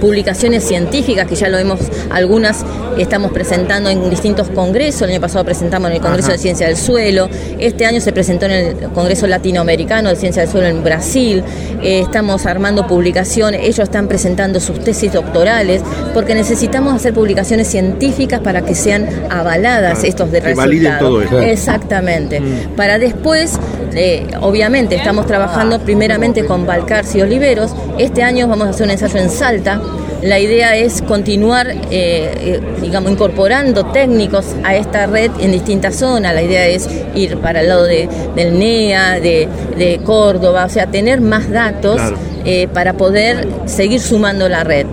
[0.00, 1.80] publicaciones científicas, que ya lo hemos,
[2.10, 2.64] algunas
[2.98, 6.76] estamos presentando en distintos congresos, el año pasado presentamos en el Congreso de Ciencia del
[6.76, 10.84] Suelo, este año se presentó en el Congreso Latino Latinoamericano de Ciencia del Suelo en
[10.84, 11.42] Brasil,
[11.82, 15.82] eh, estamos armando publicaciones, ellos están presentando sus tesis doctorales,
[16.14, 21.00] porque necesitamos hacer publicaciones científicas para que sean avaladas estos de resultados.
[21.28, 21.40] Todo.
[21.40, 22.40] Exactamente.
[22.40, 22.76] Mm.
[22.76, 23.58] Para después,
[23.94, 27.74] eh, obviamente, estamos trabajando primeramente con Balcarce y Oliveros.
[27.98, 29.80] Este año vamos a hacer un ensayo en Salta
[30.22, 36.34] la idea es continuar, eh, eh, digamos, incorporando técnicos a esta red en distintas zonas.
[36.34, 41.20] La idea es ir para el lado de, del NEA, de, Córdoba, o sea, tener
[41.20, 42.00] más datos
[42.44, 44.86] eh, para poder seguir sumando la red.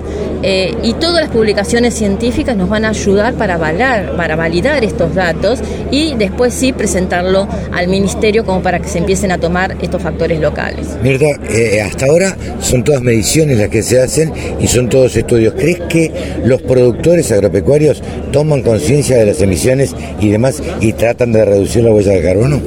[0.43, 5.59] Eh, y todas las publicaciones científicas nos van a ayudar para, para validar estos datos
[5.91, 10.39] y después sí presentarlo al ministerio como para que se empiecen a tomar estos factores
[10.39, 10.88] locales.
[11.01, 15.53] Mirta, eh, hasta ahora son todas mediciones las que se hacen y son todos estudios.
[15.55, 16.11] ¿Crees que
[16.43, 21.91] los productores agropecuarios toman conciencia de las emisiones y demás y tratan de reducir la
[21.91, 22.61] huella de carbono?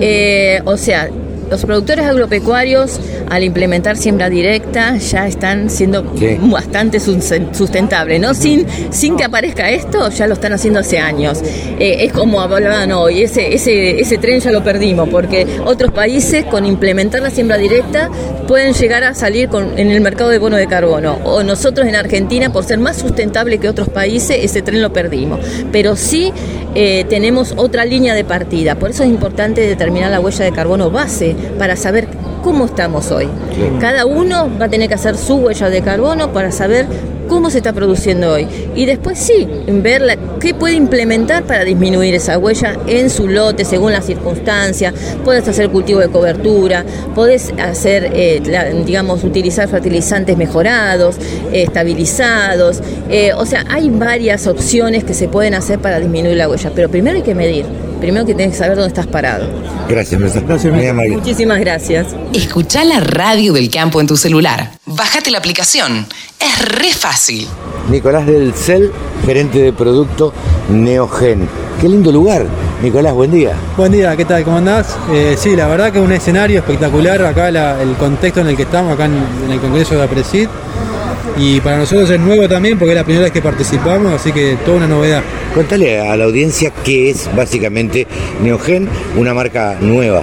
[0.00, 1.08] Eh, o sea,
[1.50, 6.04] los productores agropecuarios al implementar siembra directa ya están siendo
[6.42, 8.34] bastante sustentables, ¿no?
[8.34, 11.42] Sin, sin que aparezca esto, ya lo están haciendo hace años.
[11.78, 16.44] Eh, es como hablaban hoy, ese, ese, ese tren ya lo perdimos, porque otros países
[16.44, 18.10] con implementar la siembra directa
[18.46, 21.18] pueden llegar a salir con, en el mercado de bono de carbono.
[21.24, 25.40] O nosotros en Argentina, por ser más sustentable que otros países, ese tren lo perdimos.
[25.72, 26.32] Pero sí
[26.74, 28.76] eh, tenemos otra línea de partida.
[28.76, 32.08] Por eso es importante determinar la huella de carbono base para saber
[32.42, 33.28] cómo estamos hoy.
[33.80, 36.86] Cada uno va a tener que hacer su huella de carbono para saber
[37.30, 38.46] cómo se está produciendo hoy.
[38.74, 43.64] Y después sí, ver la, qué puede implementar para disminuir esa huella en su lote
[43.64, 44.92] según las circunstancias.
[45.24, 46.84] Puedes hacer cultivo de cobertura,
[47.14, 48.42] puedes hacer, eh,
[48.84, 51.16] digamos, utilizar fertilizantes mejorados,
[51.52, 52.80] estabilizados.
[53.08, 56.90] Eh, o sea, hay varias opciones que se pueden hacer para disminuir la huella, pero
[56.90, 57.89] primero hay que medir.
[58.00, 59.46] Primero que tienes que saber dónde estás parado.
[59.88, 60.72] Gracias, Gracias,
[61.10, 62.06] Muchísimas gracias.
[62.32, 64.70] Escucha la radio del campo en tu celular.
[64.86, 66.06] Bájate la aplicación.
[66.38, 67.46] Es re fácil.
[67.90, 68.90] Nicolás del CEL,
[69.26, 70.32] gerente de producto
[70.70, 71.46] Neogen.
[71.80, 72.46] Qué lindo lugar.
[72.82, 73.52] Nicolás, buen día.
[73.76, 74.44] Buen día, ¿qué tal?
[74.44, 74.96] ¿Cómo andás?
[75.12, 77.22] Eh, sí, la verdad que es un escenario espectacular.
[77.22, 80.48] Acá el contexto en el que estamos, acá en, el Congreso de Apresid.
[81.36, 84.56] Y para nosotros es nuevo también porque es la primera vez que participamos, así que
[84.64, 85.22] toda una novedad.
[85.54, 88.06] Cuéntale a la audiencia qué es básicamente
[88.40, 90.22] Neogen, una marca nueva.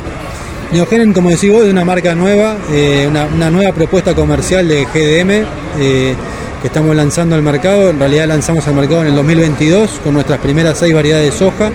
[0.72, 5.46] Neogen, como decís vos, es una marca nueva, eh, una, nueva propuesta comercial de GDM
[5.80, 6.16] eh,
[6.62, 7.90] que estamos lanzando al mercado.
[7.90, 11.72] En realidad lanzamos al mercado en el 2022 con nuestras primeras seis variedades de soja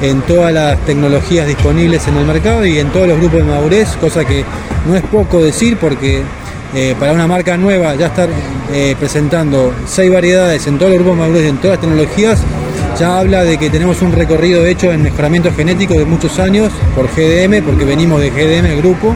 [0.00, 3.88] en todas las tecnologías disponibles en el mercado y en todos los grupos de madurez,
[4.00, 4.44] cosa que
[4.86, 6.22] no es poco decir porque
[6.74, 8.28] eh, para una marca nueva ya estar
[9.00, 12.38] presentando seis variedades en todos los grupos de madurez, en todas las tecnologías,
[12.98, 17.06] ya habla de que tenemos un recorrido hecho en mejoramiento genético de muchos años por
[17.06, 19.14] GDM, porque venimos de GDM, el grupo,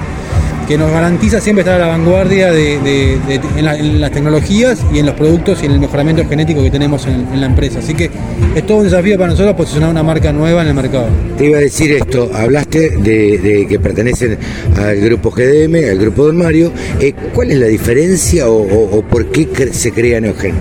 [0.69, 3.19] que nos garantiza siempre estar a la vanguardia de,
[3.57, 7.41] en, las tecnologías y en los productos y en el mejoramiento genético que tenemos en,
[7.41, 7.81] la empresa.
[7.81, 8.09] Así que
[8.55, 11.09] es todo un desafío para nosotros posicionar una marca nueva en el mercado.
[11.37, 14.39] Te iba a decir esto, hablaste de, que pertenecen
[14.77, 16.73] al grupo GDM, al grupo Don Mario.
[17.01, 20.55] Eh, ¿Cuál es la diferencia o, por qué se crea Neogen?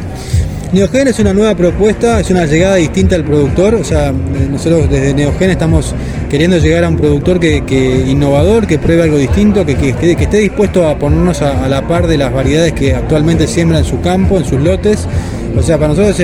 [0.73, 3.75] Neogen es una nueva propuesta, es una llegada distinta al productor.
[3.75, 5.93] O sea, nosotros desde Neogen estamos
[6.29, 10.37] queriendo llegar a un productor que, que innovador, que pruebe algo distinto, que, que, esté
[10.37, 14.37] dispuesto a ponernos a, la par de las variedades que actualmente siembra en su campo,
[14.37, 15.07] en sus lotes.
[15.57, 16.17] O sea, para nosotros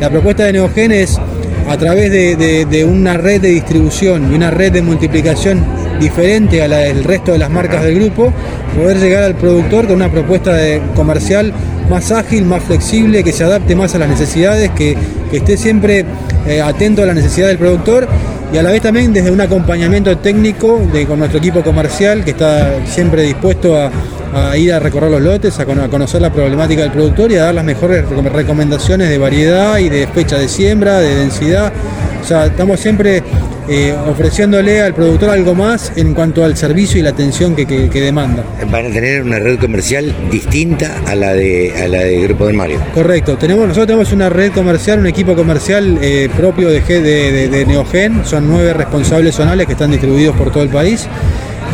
[0.00, 1.18] la propuesta de Neogen es
[1.66, 5.64] a través de, una red de distribución y una red de multiplicación
[5.98, 8.32] diferente a la del resto de las marcas del grupo,
[8.76, 10.56] poder llegar al productor con una propuesta
[10.94, 11.52] comercial
[11.90, 14.96] más ágil, más flexible, que se adapte más a las necesidades, que,
[15.30, 16.04] que esté siempre
[16.46, 18.08] eh, atento a la necesidad del productor
[18.52, 22.30] y a la vez también desde un acompañamiento técnico de, con nuestro equipo comercial que
[22.30, 23.90] está siempre dispuesto a,
[24.34, 27.44] a ir a recorrer los lotes, a, a, conocer la problemática del productor y a
[27.44, 31.72] dar las mejores recomendaciones de variedad y de fecha de siembra, de densidad.
[32.20, 33.22] O sea, estamos siempre
[33.68, 37.90] eh, ofreciéndole al productor algo más en cuanto al servicio y la atención que, que,
[37.90, 38.44] que, demanda.
[38.70, 42.56] Van a tener una red comercial distinta a la de a la de Grupo del
[42.56, 42.80] Mario.
[42.94, 47.48] Correcto, tenemos, nosotros tenemos una red comercial, un equipo comercial eh, propio de, de, de,
[47.48, 51.08] de, Neogen, son nueve responsables zonales que están distribuidos por todo el país.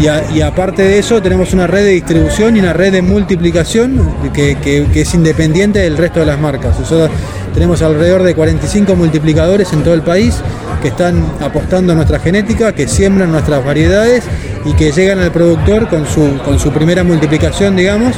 [0.01, 3.03] Y, a, y, aparte de eso tenemos una red de distribución y una red de
[3.03, 6.79] multiplicación que, que, es independiente del resto de las marcas.
[6.81, 7.11] Nosotros
[7.55, 10.37] tenemos alrededor de 45 multiplicadores en todo el país
[10.81, 14.25] que están apostando a nuestra genética, que siembran nuestras variedades
[14.65, 18.15] y que llegan al productor con su, con su primera multiplicación, digamos,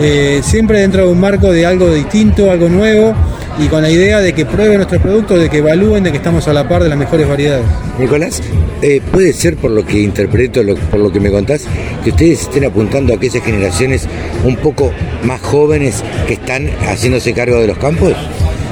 [0.00, 3.14] eh, siempre dentro de un marco de algo distinto, algo nuevo
[3.58, 6.48] y con la idea de que prueben nuestros productos, de que evalúen, de que estamos
[6.48, 7.66] a la par de las mejores variedades.
[7.98, 8.42] Nicolás,
[8.82, 11.66] eh, puede ser por lo que interpreto, por lo que me contás,
[12.02, 14.08] que ustedes estén apuntando a aquellas generaciones
[14.44, 14.92] un poco
[15.24, 18.14] más jóvenes que están haciéndose cargo de los campos.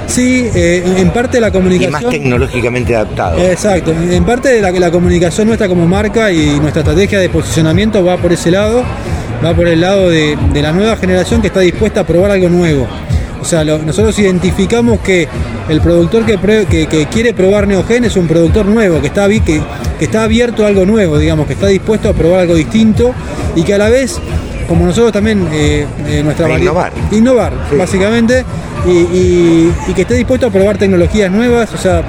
[0.09, 2.01] Sí, eh, en parte la comunicación.
[2.01, 3.39] Y más tecnológicamente adaptado.
[3.39, 3.93] Exacto.
[3.93, 8.17] En parte de la, la comunicación nuestra como marca y nuestra estrategia de posicionamiento va
[8.17, 8.83] por ese lado,
[9.45, 12.49] va por el lado de, de la nueva generación que está dispuesta a probar algo
[12.49, 12.89] nuevo.
[13.41, 15.29] O sea, lo, nosotros identificamos que
[15.69, 19.29] el productor que, pre, que, que, quiere probar Neogen es un productor nuevo, que está,
[19.29, 19.63] que,
[19.99, 23.15] que está abierto a algo nuevo, digamos, que está dispuesto a probar algo distinto
[23.55, 24.19] y que a la vez,
[24.69, 26.93] como nosotros también, eh, eh, nuestra Innovar.
[27.11, 27.77] Innovar, sí.
[27.77, 28.45] básicamente
[28.87, 31.73] y, y, y, que esté dispuesto a probar tecnologías nuevas.
[31.75, 32.03] O sea,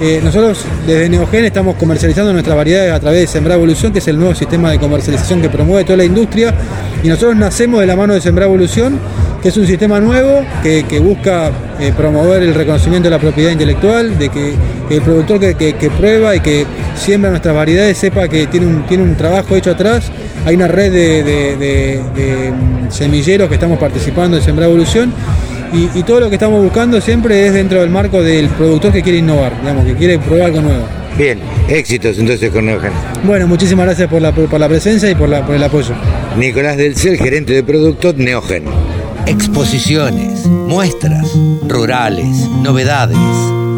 [0.00, 4.08] eh, nosotros desde Neogen estamos comercializando nuestras variedades a través de Sembrar Evolución, que es
[4.08, 6.54] el nuevo sistema de comercialización que promueve toda la industria.
[7.02, 8.98] Y nosotros nacemos de la mano de Sembrar Evolución,
[9.42, 13.50] que es un sistema nuevo que, que busca eh, promover el reconocimiento de la propiedad
[13.50, 14.54] intelectual, de que,
[14.88, 18.86] que el productor que, que, prueba y que siembra nuestras variedades sepa que tiene un,
[18.86, 20.10] tiene un trabajo hecho atrás.
[20.44, 21.56] Hay una red de, de,
[22.14, 22.52] de
[22.90, 25.12] semilleros que estamos participando en Sembrar Evolución
[25.72, 29.02] y, y, todo lo que estamos buscando siempre es dentro del marco del productor que
[29.02, 30.84] quiere innovar, digamos, que quiere probar algo nuevo.
[31.16, 31.38] Bien,
[31.68, 32.92] éxitos entonces con Neogen.
[33.24, 35.94] Bueno, muchísimas gracias por la, por la presencia y por, la, por el apoyo.
[36.36, 38.64] Nicolás del Cel, gerente de producto Neogen.
[39.26, 41.32] Exposiciones, muestras,
[41.66, 43.16] rurales, novedades.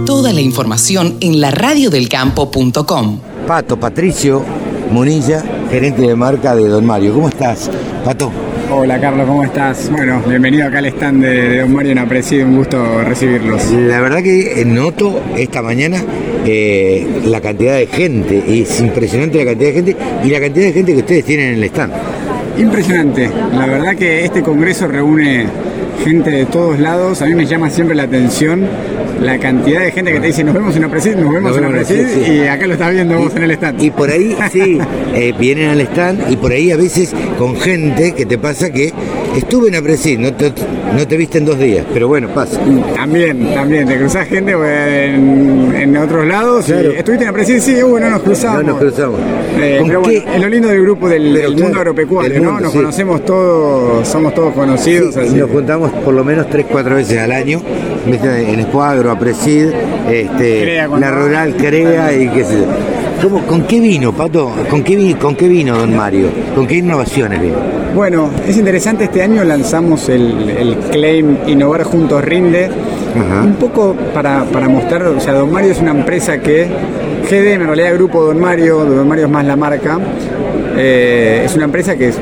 [0.07, 3.21] Toda la información en la radiodelcampo.com.
[3.47, 4.45] Pato, Patricio
[4.91, 7.15] Munilla, gerente de marca de Don Mario.
[7.15, 7.71] ¿Cómo estás,
[8.05, 8.31] Pato?
[8.71, 9.91] Hola Carlos, ¿cómo estás?
[9.91, 13.71] Bueno, bienvenido acá al stand de, de Don Mario en Apreciado, un gusto recibirlos.
[13.71, 16.03] La verdad que noto esta mañana
[16.45, 20.73] eh, la cantidad de gente, es impresionante la cantidad de gente y la cantidad de
[20.73, 21.93] gente que ustedes tienen en el stand.
[22.59, 25.47] Impresionante, la verdad que este congreso reúne
[26.05, 28.67] gente de todos lados, a mí me llama siempre la atención
[29.23, 32.07] la cantidad de gente que te dice nos vemos en Apresid, nos vemos en Apresid
[32.09, 32.33] sí, sí.
[32.33, 33.83] y acá lo estás viendo y, vos en el stand.
[33.83, 34.79] Y por ahí, sí,
[35.15, 38.93] eh, vienen al stand y por ahí a veces con gente que te pasa que
[39.37, 40.53] estuve en Apresid, no te,
[40.95, 42.61] no te viste en dos días, pero bueno, pasa.
[42.97, 46.67] También, también, te cruzás gente en, en otros lados.
[46.67, 46.93] Claro.
[46.93, 47.61] ¿Estuviste en Apresid?
[47.61, 48.65] Sí, uh, no nos cruzamos.
[48.65, 49.21] No nos cruzamos.
[49.59, 52.61] Eh, pero bueno, es lo lindo del grupo del, del mundo agropecuario, mundo, ¿no?
[52.61, 52.79] Nos sí.
[52.79, 55.17] conocemos todos, somos todos conocidos.
[55.17, 55.35] Así.
[55.35, 57.63] Nos juntamos por lo menos 3-4 veces al año,
[58.07, 59.69] en Expo Agro, Apresid,
[60.11, 63.02] este, la Rural Crea y qué sé yo.
[63.23, 64.51] ¿Cómo, ¿Con qué vino, Pato?
[64.69, 66.29] ¿Con qué, ¿Con qué vino, don Mario?
[66.57, 67.55] ¿Con qué innovaciones vino?
[67.95, 73.43] Bueno, es interesante, este año lanzamos el, el claim Innovar Juntos Rinde, Ajá.
[73.45, 76.67] un poco para, para mostrar, o sea, Don Mario es una empresa que,
[77.31, 80.01] GDM, en realidad Grupo Don Mario, Don Mario es más la marca,
[80.77, 82.13] eh, es una empresa que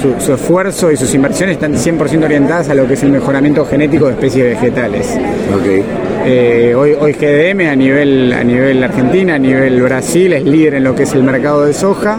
[0.00, 3.64] su, su, esfuerzo y sus inversiones están 100% orientadas a lo que es el mejoramiento
[3.64, 5.18] genético de especies vegetales.
[5.60, 5.84] Okay.
[6.26, 10.84] Eh, hoy, hoy, GDM a nivel, a nivel Argentina, a nivel Brasil, es líder en
[10.84, 12.18] lo que es el mercado de soja.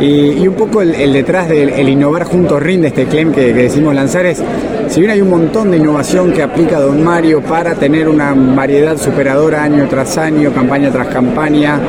[0.00, 3.46] Y, y un poco el, el detrás del el innovar juntos rinde este claim que,
[3.54, 4.42] que, decimos lanzar es,
[4.88, 8.98] si bien hay un montón de innovación que aplica Don Mario para tener una variedad
[8.98, 11.80] superadora año tras año, campaña tras campaña,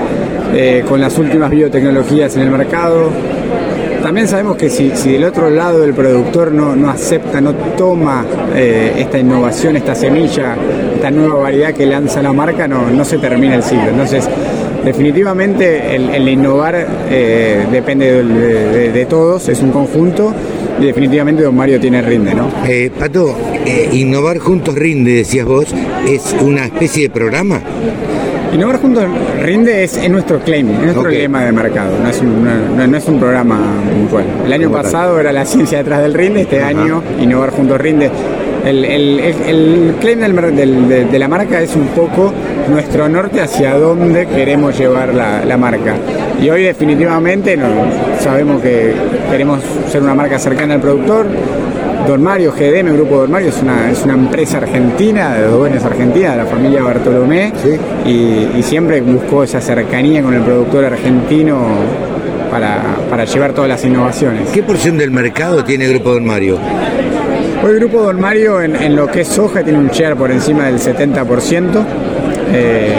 [0.53, 3.09] eh, con las últimas biotecnologías en el mercado,
[4.01, 8.25] también sabemos que si, si del otro lado el productor no, no acepta, no toma
[8.55, 10.55] eh, esta innovación, esta semilla,
[10.95, 13.89] esta nueva variedad que lanza la marca, no, no se termina el ciclo.
[13.89, 14.29] Entonces,
[14.85, 20.33] definitivamente el, innovar eh, depende de, todos, es un conjunto
[20.79, 22.49] y definitivamente Don Mario tiene rinde, ¿no?
[22.67, 23.35] Eh, Pato,
[23.91, 25.73] innovar juntos rinde, decías vos,
[26.07, 27.61] es una especie de programa.
[28.53, 29.03] Innovar juntos
[29.41, 32.43] rinde es, es nuestro claim, es nuestro lema de mercado, no es, un,
[32.77, 33.59] no- no- es un programa
[33.93, 34.25] puntual.
[34.45, 34.81] El año tal.
[34.83, 38.09] pasado era la ciencia detrás del rinde, este año Innovar juntos rinde.
[38.65, 42.33] El, el- el- el claim del mer- del- de, de la marca es un poco
[42.69, 45.93] nuestro norte hacia dónde queremos llevar la, la marca.
[46.41, 47.67] Y hoy definitivamente no,
[48.19, 48.93] sabemos que
[49.31, 51.27] queremos ser una marca cercana al productor,
[52.07, 56.37] Don Mario, GDM, Grupo Don Mario, es una, es una empresa argentina, de dueños argentinas,
[56.37, 57.51] de la familia Bartolomé,
[58.05, 61.67] y, y siempre buscó esa cercanía con el productor argentino
[62.49, 64.49] para, para llevar todas las innovaciones.
[64.51, 66.57] ¿Qué porción del mercado tiene Grupo Don Mario?
[67.61, 70.31] Hoy el Grupo Don Mario en, en lo que es soja tiene un share por
[70.31, 71.83] encima del 70%.
[72.53, 72.93] Eh,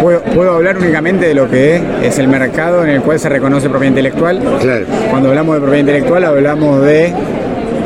[0.00, 3.28] puedo, puedo hablar únicamente de lo que es, es el mercado en el cual se
[3.28, 4.40] reconoce propiedad intelectual.
[5.10, 7.12] Cuando hablamos de propiedad intelectual hablamos de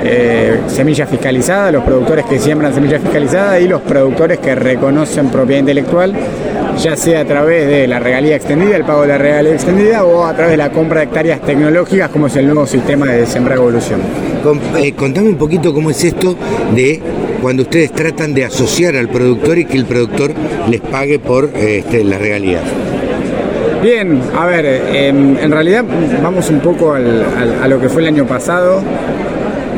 [0.09, 5.61] eh, semilla fiscalizada, los productores que siembran semilla fiscalizada y los productores que reconocen propiedad
[5.61, 6.13] intelectual,
[6.79, 10.25] ya sea a través de la regalía extendida, el pago de la regalía extendida o
[10.27, 13.55] a través de la compra de hectáreas tecnológicas como es el nuevo sistema de Sembra
[13.57, 14.01] Evolución.
[14.43, 16.37] Con- eh, contame un poquito cómo es esto
[16.75, 17.01] de
[17.43, 20.33] cuando ustedes tratan de asociar al productor y que el productor
[20.71, 22.63] les pague por eh, este, las regalías.
[23.83, 25.85] Bien, a ver, eh, en, en realidad
[26.23, 28.83] vamos un poco al- al- a lo que fue el año pasado.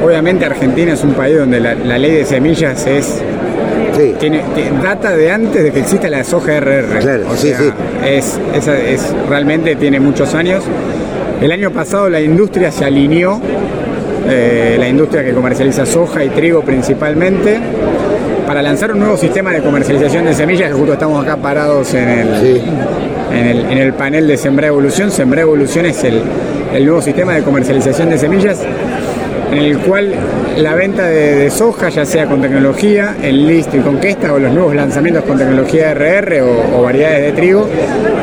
[0.04, 3.20] Obviamente Argentina es un país donde la, la ley de semillas es
[4.20, 7.24] tiene, tiene- data de antes de que exista la soja RR.
[7.28, 7.70] o sí, sí.
[8.06, 10.62] Es, es, es- realmente tiene muchos años.
[11.40, 13.40] El año pasado la industria se alineó,
[14.28, 17.58] eh, la industria que comercializa soja y trigo principalmente,
[18.46, 22.08] para lanzar un nuevo sistema de comercialización de semillas, que justo estamos acá parados en
[22.08, 22.62] el,
[23.32, 25.10] en el, en el panel de Sembra Evolución.
[25.10, 26.22] Sembra Evolución es el,
[26.72, 28.60] el nuevo sistema de comercialización de semillas
[29.50, 30.14] en el cual
[30.56, 34.74] la venta de, soja, ya sea con tecnología, en list y conquista o los nuevos
[34.74, 37.68] lanzamientos con tecnología RR o, o variedades de trigo,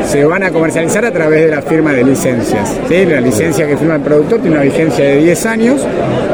[0.06, 2.76] se van a comercializar a través de la firma de licencias.
[2.88, 3.06] ¿sí?
[3.06, 5.86] La licencia que firma el productor tiene una vigencia de 10 años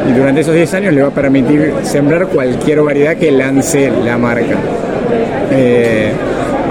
[0.08, 4.18] y durante esos 10 años le va a permitir sembrar cualquier variedad que lance la
[4.18, 4.56] marca.
[5.50, 6.12] Eh,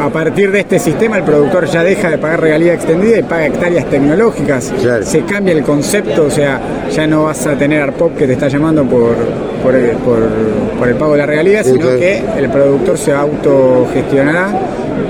[0.02, 3.47] a partir de este sistema el productor ya deja de pagar regalía extendida y paga
[3.47, 4.72] hectáreas tecnológicas.
[5.04, 6.60] Se cambia el concepto, o sea,
[6.91, 9.16] ya no vas a tener ARPOP que te está llamando por,
[9.64, 10.28] por, el, por-
[10.80, 11.99] por el pago de la regalía, sino claro.
[11.99, 14.49] que el productor se autogestionará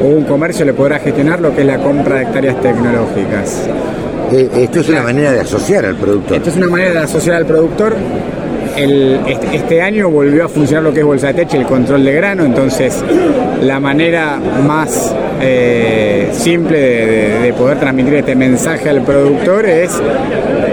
[0.03, 3.67] o un comercio le podrá gestionar lo que es la compra de hectáreas tecnológicas.
[4.31, 6.37] Eh, esto es una manera de asociar al productor.
[6.37, 7.95] Esto es una manera de asociar al productor.
[8.75, 12.13] Este, este año volvió a funcionar lo que es Bolsa de Teche, el control de
[12.13, 13.03] grano, entonces
[13.61, 19.91] la manera más eh, simple de, de- de poder transmitir este mensaje al productor es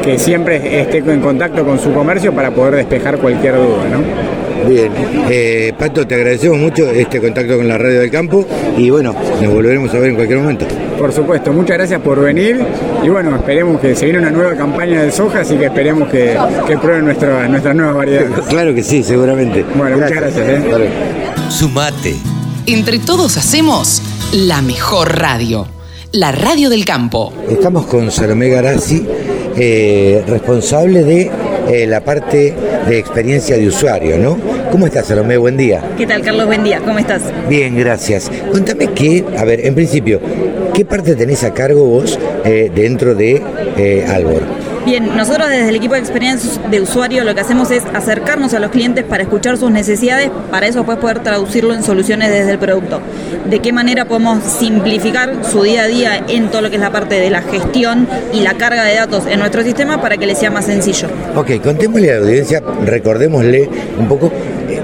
[0.02, 3.84] que siempre esté en contacto con su comercio para poder despejar cualquier duda.
[3.90, 4.37] ¿no?
[4.68, 4.92] Bien,
[5.30, 8.46] eh, Pato, te agradecemos mucho este contacto con la radio del campo
[8.76, 10.66] y bueno, nos volveremos a ver en cualquier momento.
[10.98, 12.60] Por supuesto, muchas gracias por venir
[13.02, 16.36] y bueno, esperemos que se viene una nueva campaña de soja, así que esperemos que,
[16.66, 18.30] que prueben nuestra, nuestras nuevas variedades.
[18.48, 19.64] Claro que sí, seguramente.
[19.74, 20.46] Bueno, muchas gracias.
[20.46, 20.90] ¿eh?
[21.48, 22.16] Sumate.
[22.66, 24.02] Entre todos hacemos
[24.32, 25.66] la mejor radio.
[26.12, 27.32] La radio del campo.
[27.48, 29.06] Estamos con Salomé Garazzi,
[29.56, 31.30] eh, responsable de
[31.68, 32.54] eh, la parte
[32.88, 34.38] de experiencia de usuario, ¿no?
[34.70, 35.38] ¿Cómo estás, Salomé?
[35.38, 35.82] Buen día.
[35.96, 36.46] ¿Qué tal, Carlos?
[36.46, 37.22] Buen día, ¿cómo estás?
[37.48, 38.30] Bien, gracias.
[38.52, 40.20] Contame que, a ver, en principio,
[40.74, 43.42] ¿qué parte tenés a cargo vos eh, dentro de
[43.78, 44.42] eh, Albor?
[44.84, 48.58] Bien, nosotros desde el equipo de experiencia de usuario lo que hacemos es acercarnos a
[48.58, 52.58] los clientes para escuchar sus necesidades, para eso después poder traducirlo en soluciones desde el
[52.58, 53.00] producto.
[53.50, 56.90] De qué manera podemos simplificar su día a día en todo lo que es la
[56.90, 60.38] parte de la gestión y la carga de datos en nuestro sistema para que les
[60.38, 61.08] sea más sencillo.
[61.36, 64.32] Ok, contémosle a la audiencia, recordémosle un poco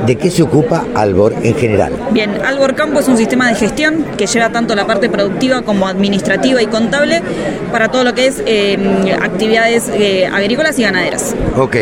[0.07, 1.93] de qué se ocupa Albor en general.
[2.11, 5.87] Bien, Albor Campo es un sistema de gestión que lleva tanto la parte productiva como
[5.89, 7.23] administrativa y contable
[7.73, 8.79] para todo lo que es eh,
[9.21, 11.35] actividades eh, agrícolas y ganaderas.
[11.57, 11.77] Ok,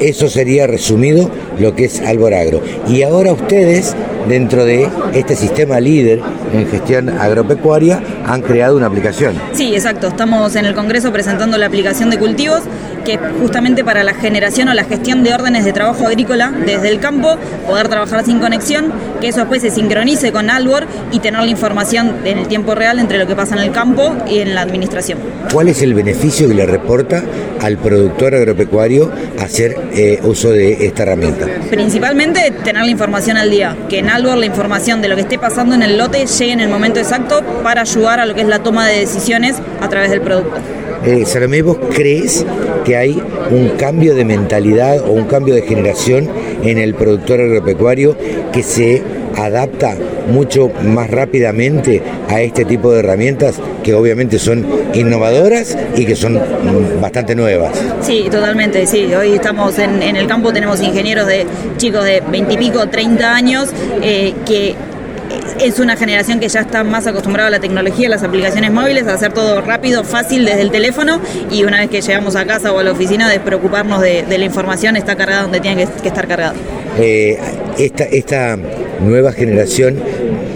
[0.00, 2.62] eso sería resumido lo que es Albor Agro.
[2.88, 3.94] Y ahora ustedes,
[4.28, 6.20] dentro de este sistema líder
[6.52, 9.34] en gestión agropecuaria, han creado una aplicación.
[9.52, 10.08] Sí, exacto.
[10.08, 12.62] Estamos en el Congreso presentando la aplicación de cultivos
[13.04, 16.88] que es justamente para la generación o la gestión de órdenes de trabajo agrícola desde
[16.88, 17.36] el campo,
[17.66, 22.16] poder trabajar sin conexión, que eso después se sincronice con Albor y tener la información
[22.24, 25.18] en el tiempo real entre lo que pasa en el campo y en la administración.
[25.52, 27.22] ¿Cuál es el beneficio que le reporta
[27.60, 31.46] al productor agropecuario hacer eh, uso de esta herramienta?
[31.70, 35.38] Principalmente tener la información al día, que en Albor la información de lo que esté
[35.38, 38.48] pasando en el lote llegue en el momento exacto para ayudar a lo que es
[38.48, 40.60] la toma de decisiones a través del producto.
[41.06, 42.46] Eh, Salomé, ¿vos crees
[42.84, 46.28] que hay un cambio de mentalidad o un cambio de generación
[46.62, 48.16] en el productor agropecuario
[48.52, 49.02] que se
[49.36, 49.96] adapta
[50.28, 56.34] mucho más rápidamente a este tipo de herramientas que obviamente son innovadoras y que son
[56.34, 57.72] mm, bastante nuevas.
[58.00, 59.12] Sí, totalmente, sí.
[59.14, 61.46] Hoy estamos en, el campo, tenemos ingenieros de
[61.76, 63.68] chicos de 20 y pico, 30 años,
[64.02, 64.74] eh, que
[65.60, 69.06] es una generación que ya está más acostumbrada a la tecnología, a las aplicaciones móviles,
[69.06, 71.20] a hacer todo rápido, fácil desde el teléfono
[71.50, 74.44] y una vez que llegamos a casa o a la oficina, despreocuparnos de, de la
[74.44, 76.54] información, está cargada donde tiene que, estar cargada.
[76.98, 77.38] Eh,
[77.78, 78.56] esta, esta
[79.00, 79.96] nueva generación,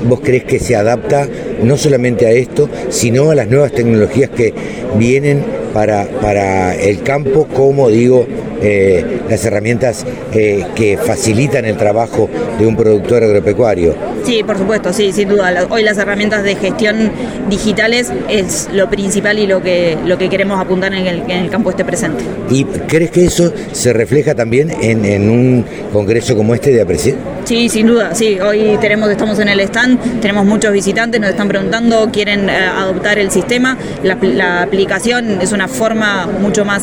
[0.05, 1.27] ¿vos crees que se adapta
[1.63, 4.55] no solamente a esto, sino a las nuevas tecnologías que
[4.97, 8.27] vienen para, para el campo, como digo,
[8.61, 12.29] eh, las herramientas eh, que facilitan el trabajo
[12.59, 13.95] de un productor agropecuario?
[14.25, 15.67] Sí, por supuesto, sí, sin duda.
[15.71, 17.11] Hoy las herramientas de gestión
[17.49, 21.51] digitales es lo principal y lo que, lo que queremos apuntar en el, en el
[21.51, 22.25] campo este presente.
[22.51, 27.17] ¿Y crees que eso se refleja también en, en un congreso como este de Apreciar?
[27.45, 28.39] Sí, sin duda, sí.
[28.41, 33.19] Hoy tenemos, estamos en el stand, tenemos muchos visitantes, nos están preguntando, quieren eh, adoptar
[33.19, 33.79] el sistema.
[34.03, 36.83] La, la aplicación es una forma mucho más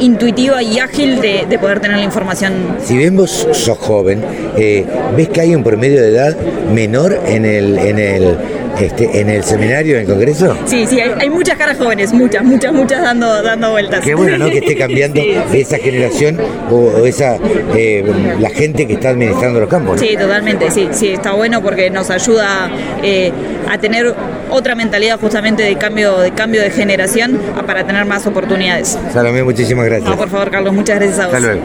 [0.00, 2.52] intuitiva y ágil de, de poder tener la información.
[2.82, 4.22] Si bien vos sos joven,
[4.56, 4.84] eh,
[5.16, 6.36] ¿ves que hay un promedio de edad
[6.72, 8.36] menor en el, en el,
[8.80, 10.56] este, en el seminario, en el congreso?
[10.66, 14.04] Sí, sí, hay, hay muchas caras jóvenes, muchas, muchas, muchas dando, dando vueltas.
[14.04, 14.46] Qué bueno, ¿no?
[14.50, 15.20] Que esté cambiando
[15.50, 16.38] Sí, esa generación
[16.70, 17.38] o, o esa
[17.74, 18.04] eh,
[18.38, 20.00] la gente que está administrando los campos.
[20.00, 20.06] ¿no?
[20.06, 22.70] Sí, totalmente, sí, sí, está bueno porque nos ayuda
[23.02, 23.32] eh,
[23.68, 24.14] a tener
[24.50, 28.98] otra mentalidad justamente de cambio, de cambio de generación para tener más oportunidades.
[29.12, 30.08] Salomé, muchísimas gracias.
[30.10, 31.34] No, por favor, Carlos, muchas gracias a vos.
[31.34, 31.62] Hasta luego.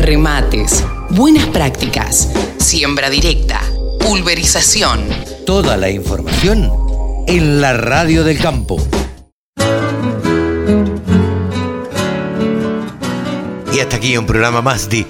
[0.00, 3.60] Remates, buenas prácticas, siembra directa,
[4.00, 5.06] pulverización.
[5.46, 6.70] Toda la información
[7.26, 8.78] en la radio del campo.
[13.72, 15.06] Y hasta aquí un programa más de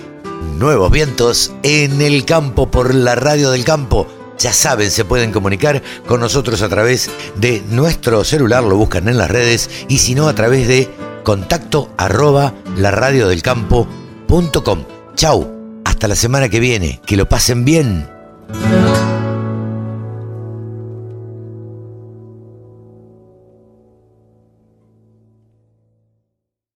[0.58, 4.06] Nuevos Vientos en el campo por la radio del campo.
[4.38, 9.18] Ya saben, se pueden comunicar con nosotros a través de nuestro celular, lo buscan en
[9.18, 10.88] las redes, y si no, a través de
[11.24, 14.84] contacto arroba laradiodelcampo.com.
[15.14, 18.19] Chau, hasta la semana que viene, que lo pasen bien.
[18.52, 19.19] Música